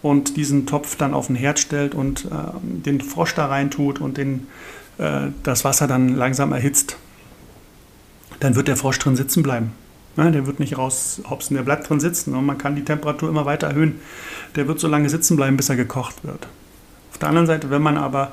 und 0.03 0.37
diesen 0.37 0.67
Topf 0.67 0.97
dann 0.97 1.15
auf 1.15 1.29
den 1.29 1.37
Herd 1.37 1.61
stellt 1.61 1.95
und 1.95 2.25
äh, 2.25 2.29
den 2.61 3.01
Frosch 3.01 3.37
da 3.37 3.47
rein 3.47 3.71
tut 3.71 4.01
und 4.01 4.17
den, 4.17 4.49
äh, 4.99 5.29
das 5.45 5.65
Wasser 5.65 5.87
dann 5.87 6.09
langsam 6.09 6.51
erhitzt, 6.51 6.97
dann 8.41 8.57
wird 8.57 8.67
der 8.67 8.77
Frosch 8.77 8.99
drin 8.99 9.15
sitzen 9.15 9.45
bleiben. 9.45 9.71
Ja, 10.19 10.33
der 10.33 10.49
wird 10.49 10.59
nicht 10.59 10.77
raushopsen, 10.77 11.55
der 11.55 11.63
bleibt 11.63 11.89
drin 11.89 12.01
sitzen 12.01 12.35
und 12.35 12.45
man 12.45 12.59
kann 12.59 12.75
die 12.75 12.85
Temperatur 12.85 13.29
immer 13.29 13.47
weiter 13.47 13.69
erhöhen. 13.69 14.01
Der 14.57 14.67
wird 14.67 14.81
so 14.81 14.89
lange 14.89 15.09
sitzen 15.09 15.37
bleiben, 15.37 15.57
bis 15.57 15.69
er 15.69 15.77
gekocht 15.77 16.25
wird. 16.25 16.49
Auf 17.13 17.19
der 17.19 17.29
anderen 17.29 17.47
Seite, 17.47 17.71
wenn 17.71 17.83
man 17.83 17.97
aber 17.97 18.33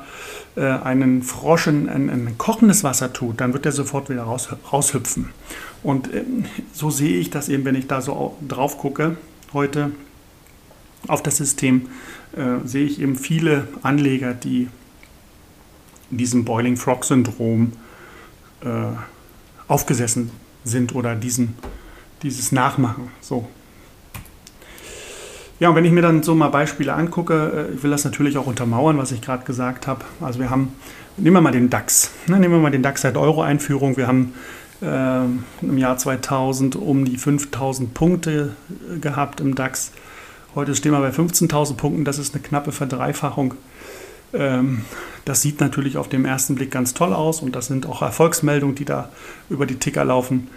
äh, 0.55 0.65
einen 0.65 1.21
Frosch 1.21 1.67
in, 1.67 1.87
in, 1.87 2.09
in, 2.09 2.37
kochendes 2.39 2.83
Wasser 2.83 3.13
tut, 3.13 3.39
dann 3.39 3.53
wird 3.53 3.67
er 3.67 3.71
sofort 3.71 4.09
wieder 4.09 4.23
raus, 4.23 4.49
raushüpfen. 4.73 5.29
Und 5.83 6.11
äh, 6.11 6.23
so 6.73 6.89
sehe 6.89 7.19
ich 7.19 7.29
das 7.29 7.49
eben, 7.49 7.65
wenn 7.65 7.75
ich 7.75 7.85
da 7.85 8.01
so 8.01 8.35
drauf 8.47 8.79
gucke 8.79 9.17
heute 9.53 9.91
auf 11.07 11.21
das 11.21 11.37
System, 11.37 11.89
äh, 12.35 12.67
sehe 12.67 12.85
ich 12.87 12.99
eben 12.99 13.15
viele 13.15 13.67
Anleger, 13.83 14.33
die 14.33 14.69
diesem 16.09 16.45
Boiling 16.45 16.77
Frog 16.77 17.05
Syndrom 17.05 17.73
äh, 18.61 18.67
aufgesessen 19.67 20.31
sind 20.65 20.93
oder 20.93 21.15
diesen, 21.15 21.55
dieses 22.21 22.51
Nachmachen. 22.51 23.09
So. 23.21 23.47
Ja, 25.59 25.69
und 25.69 25.75
wenn 25.75 25.85
ich 25.85 25.93
mir 25.93 26.01
dann 26.01 26.21
so 26.21 26.35
mal 26.35 26.49
Beispiele 26.49 26.93
angucke, 26.93 27.69
äh, 27.71 27.75
ich 27.75 27.83
will 27.83 27.91
das 27.91 28.03
natürlich 28.03 28.37
auch 28.37 28.45
untermauern, 28.45 28.97
was 28.97 29.13
ich 29.13 29.21
gerade 29.21 29.45
gesagt 29.45 29.87
habe. 29.87 30.03
Also 30.19 30.39
wir 30.39 30.49
haben, 30.49 30.73
nehmen 31.15 31.37
wir 31.37 31.41
mal 31.41 31.51
den 31.51 31.69
DAX. 31.69 32.11
Ne, 32.27 32.39
nehmen 32.39 32.55
wir 32.55 32.59
mal 32.59 32.71
den 32.71 32.83
DAX 32.83 33.01
seit 33.01 33.15
Euro-Einführung. 33.15 33.95
Wir 33.95 34.07
haben 34.07 34.33
äh, 34.81 35.23
im 35.61 35.77
Jahr 35.77 35.97
2000 35.97 36.75
um 36.75 37.05
die 37.05 37.17
5000 37.17 37.93
Punkte 37.93 38.55
äh, 38.93 38.99
gehabt 38.99 39.39
im 39.39 39.55
DAX. 39.55 39.93
Heute 40.55 40.75
stehen 40.75 40.91
wir 40.91 40.99
bei 40.99 41.09
15.000 41.09 41.75
Punkten. 41.75 42.05
Das 42.05 42.17
ist 42.17 42.33
eine 42.33 42.43
knappe 42.43 42.71
Verdreifachung. 42.71 43.55
Ähm, 44.33 44.85
das 45.25 45.41
sieht 45.41 45.59
natürlich 45.59 45.97
auf 45.97 46.09
den 46.09 46.25
ersten 46.25 46.55
Blick 46.55 46.71
ganz 46.71 46.93
toll 46.93 47.13
aus 47.13 47.41
und 47.41 47.55
das 47.55 47.67
sind 47.67 47.85
auch 47.85 48.01
Erfolgsmeldungen, 48.01 48.75
die 48.75 48.85
da 48.85 49.09
über 49.49 49.65
die 49.65 49.77
Ticker 49.77 50.05
laufen. 50.05 50.49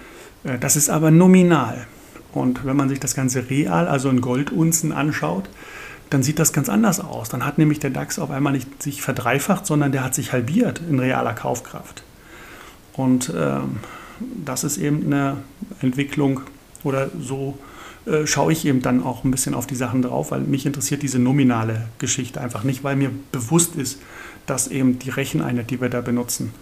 Äh, 0.44 0.59
das 0.59 0.76
ist 0.76 0.90
aber 0.90 1.11
nominal. 1.11 1.87
Und 2.33 2.64
wenn 2.64 2.76
man 2.76 2.88
sich 2.88 3.00
das 3.00 3.14
Ganze 3.14 3.48
real, 3.48 3.88
also 3.88 4.11
in 4.11 4.20
Goldunzen 4.20 4.92
anschaut, 4.92 5.48
dann 6.11 6.22
sieht 6.22 6.38
das 6.38 6.52
ganz 6.52 6.68
anders 6.68 7.00
aus. 7.00 7.28
Dann 7.28 7.44
hat 7.44 7.59
nämlich 7.59 7.81
der 7.81 7.90
DAX 7.90 8.18
auf 8.18 8.31
einmal 8.31 8.52
nicht 8.52 8.83
sich 8.83 9.02
verdreifacht, 9.02 9.66
sondern 9.66 9.92
der 9.92 10.04
hat 10.04 10.14
sich 10.14 10.33
halbiert 10.33 10.81
in 10.88 10.98
realer 10.98 11.35
Kaufkraft. 11.35 12.02
Und 12.94 13.31
äh, 13.31 13.59
das 14.44 14.64
ist 14.64 14.78
eben 14.78 15.07
eine 15.07 15.38
Entwicklung 15.81 16.40
oder 16.83 17.11
so 17.20 17.59
äh, 18.08 18.26
schaue 18.26 18.52
ich 18.52 18.64
eben 18.64 18.80
dann 18.80 19.02
auch 19.02 19.24
ein 19.24 19.30
bisschen 19.30 19.54
auf 19.54 19.66
die 19.66 19.74
Sachen 19.74 20.02
drauf, 20.02 20.30
weil 20.30 20.40
mich 20.40 20.64
interessiert 20.64 21.02
diese 21.02 21.18
nominale 21.18 21.88
Geschichte 21.98 22.40
einfach 22.40 22.64
nicht, 22.64 22.82
weil 22.82 22.96
mir 22.96 23.10
bewusst 23.32 23.76
ist, 23.76 24.00
dass 24.46 24.68
eben 24.68 24.98
die 24.98 25.10
Recheneinheit, 25.10 25.70
die 25.70 25.80
wir 25.80 25.90
da 25.90 26.00
benutzen, 26.00 26.54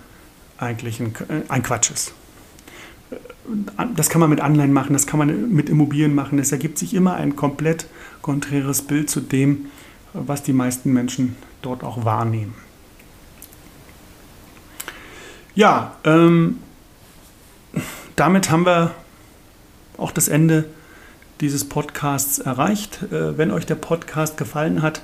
eigentlich 0.58 1.00
ein, 1.00 1.14
äh, 1.28 1.42
ein 1.48 1.62
Quatsch 1.62 1.90
ist. 1.90 2.12
Äh, 3.10 3.16
das 3.94 4.10
kann 4.10 4.20
man 4.20 4.30
mit 4.30 4.40
Anleihen 4.40 4.72
machen, 4.72 4.92
das 4.92 5.06
kann 5.06 5.18
man 5.18 5.52
mit 5.52 5.68
Immobilien 5.68 6.14
machen. 6.14 6.38
Es 6.38 6.50
ergibt 6.50 6.78
sich 6.78 6.94
immer 6.94 7.14
ein 7.14 7.36
komplett 7.36 7.86
konträres 8.22 8.82
Bild 8.82 9.08
zu 9.08 9.20
dem, 9.20 9.66
was 10.12 10.42
die 10.42 10.52
meisten 10.52 10.92
Menschen 10.92 11.36
dort 11.62 11.84
auch 11.84 12.04
wahrnehmen. 12.04 12.54
Ja, 15.54 15.96
ähm, 16.04 16.58
damit 18.16 18.50
haben 18.50 18.66
wir 18.66 18.94
auch 19.96 20.10
das 20.10 20.28
Ende 20.28 20.66
dieses 21.40 21.68
Podcasts 21.68 22.38
erreicht. 22.38 23.00
Äh, 23.10 23.38
wenn 23.38 23.50
euch 23.50 23.66
der 23.66 23.74
Podcast 23.74 24.36
gefallen 24.36 24.82
hat, 24.82 25.02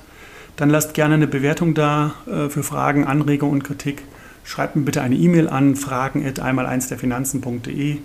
dann 0.55 0.69
lasst 0.69 0.93
gerne 0.93 1.15
eine 1.15 1.27
Bewertung 1.27 1.73
da 1.73 2.13
äh, 2.27 2.49
für 2.49 2.63
Fragen, 2.63 3.05
Anregungen 3.05 3.55
und 3.55 3.63
Kritik. 3.63 4.03
Schreibt 4.43 4.75
mir 4.75 4.83
bitte 4.83 5.01
eine 5.01 5.15
E-Mail 5.15 5.47
an 5.47 5.75
fragen 5.75 6.25
einmal 6.39 6.65
eins 6.65 6.87
der 6.87 6.97
Finanzen.de. 6.97 7.97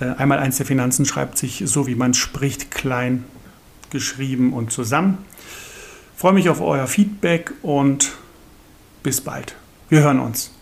Äh, 0.00 0.04
einmal 0.04 0.38
eins 0.38 0.56
der 0.56 0.66
Finanzen 0.66 1.06
schreibt 1.06 1.38
sich 1.38 1.62
so, 1.66 1.86
wie 1.86 1.94
man 1.94 2.14
spricht, 2.14 2.70
klein 2.70 3.24
geschrieben 3.90 4.52
und 4.52 4.72
zusammen. 4.72 5.18
Ich 6.14 6.20
freue 6.20 6.32
mich 6.32 6.48
auf 6.48 6.60
euer 6.60 6.86
Feedback 6.86 7.52
und 7.62 8.12
bis 9.02 9.20
bald. 9.20 9.56
Wir 9.88 10.00
hören 10.00 10.20
uns. 10.20 10.52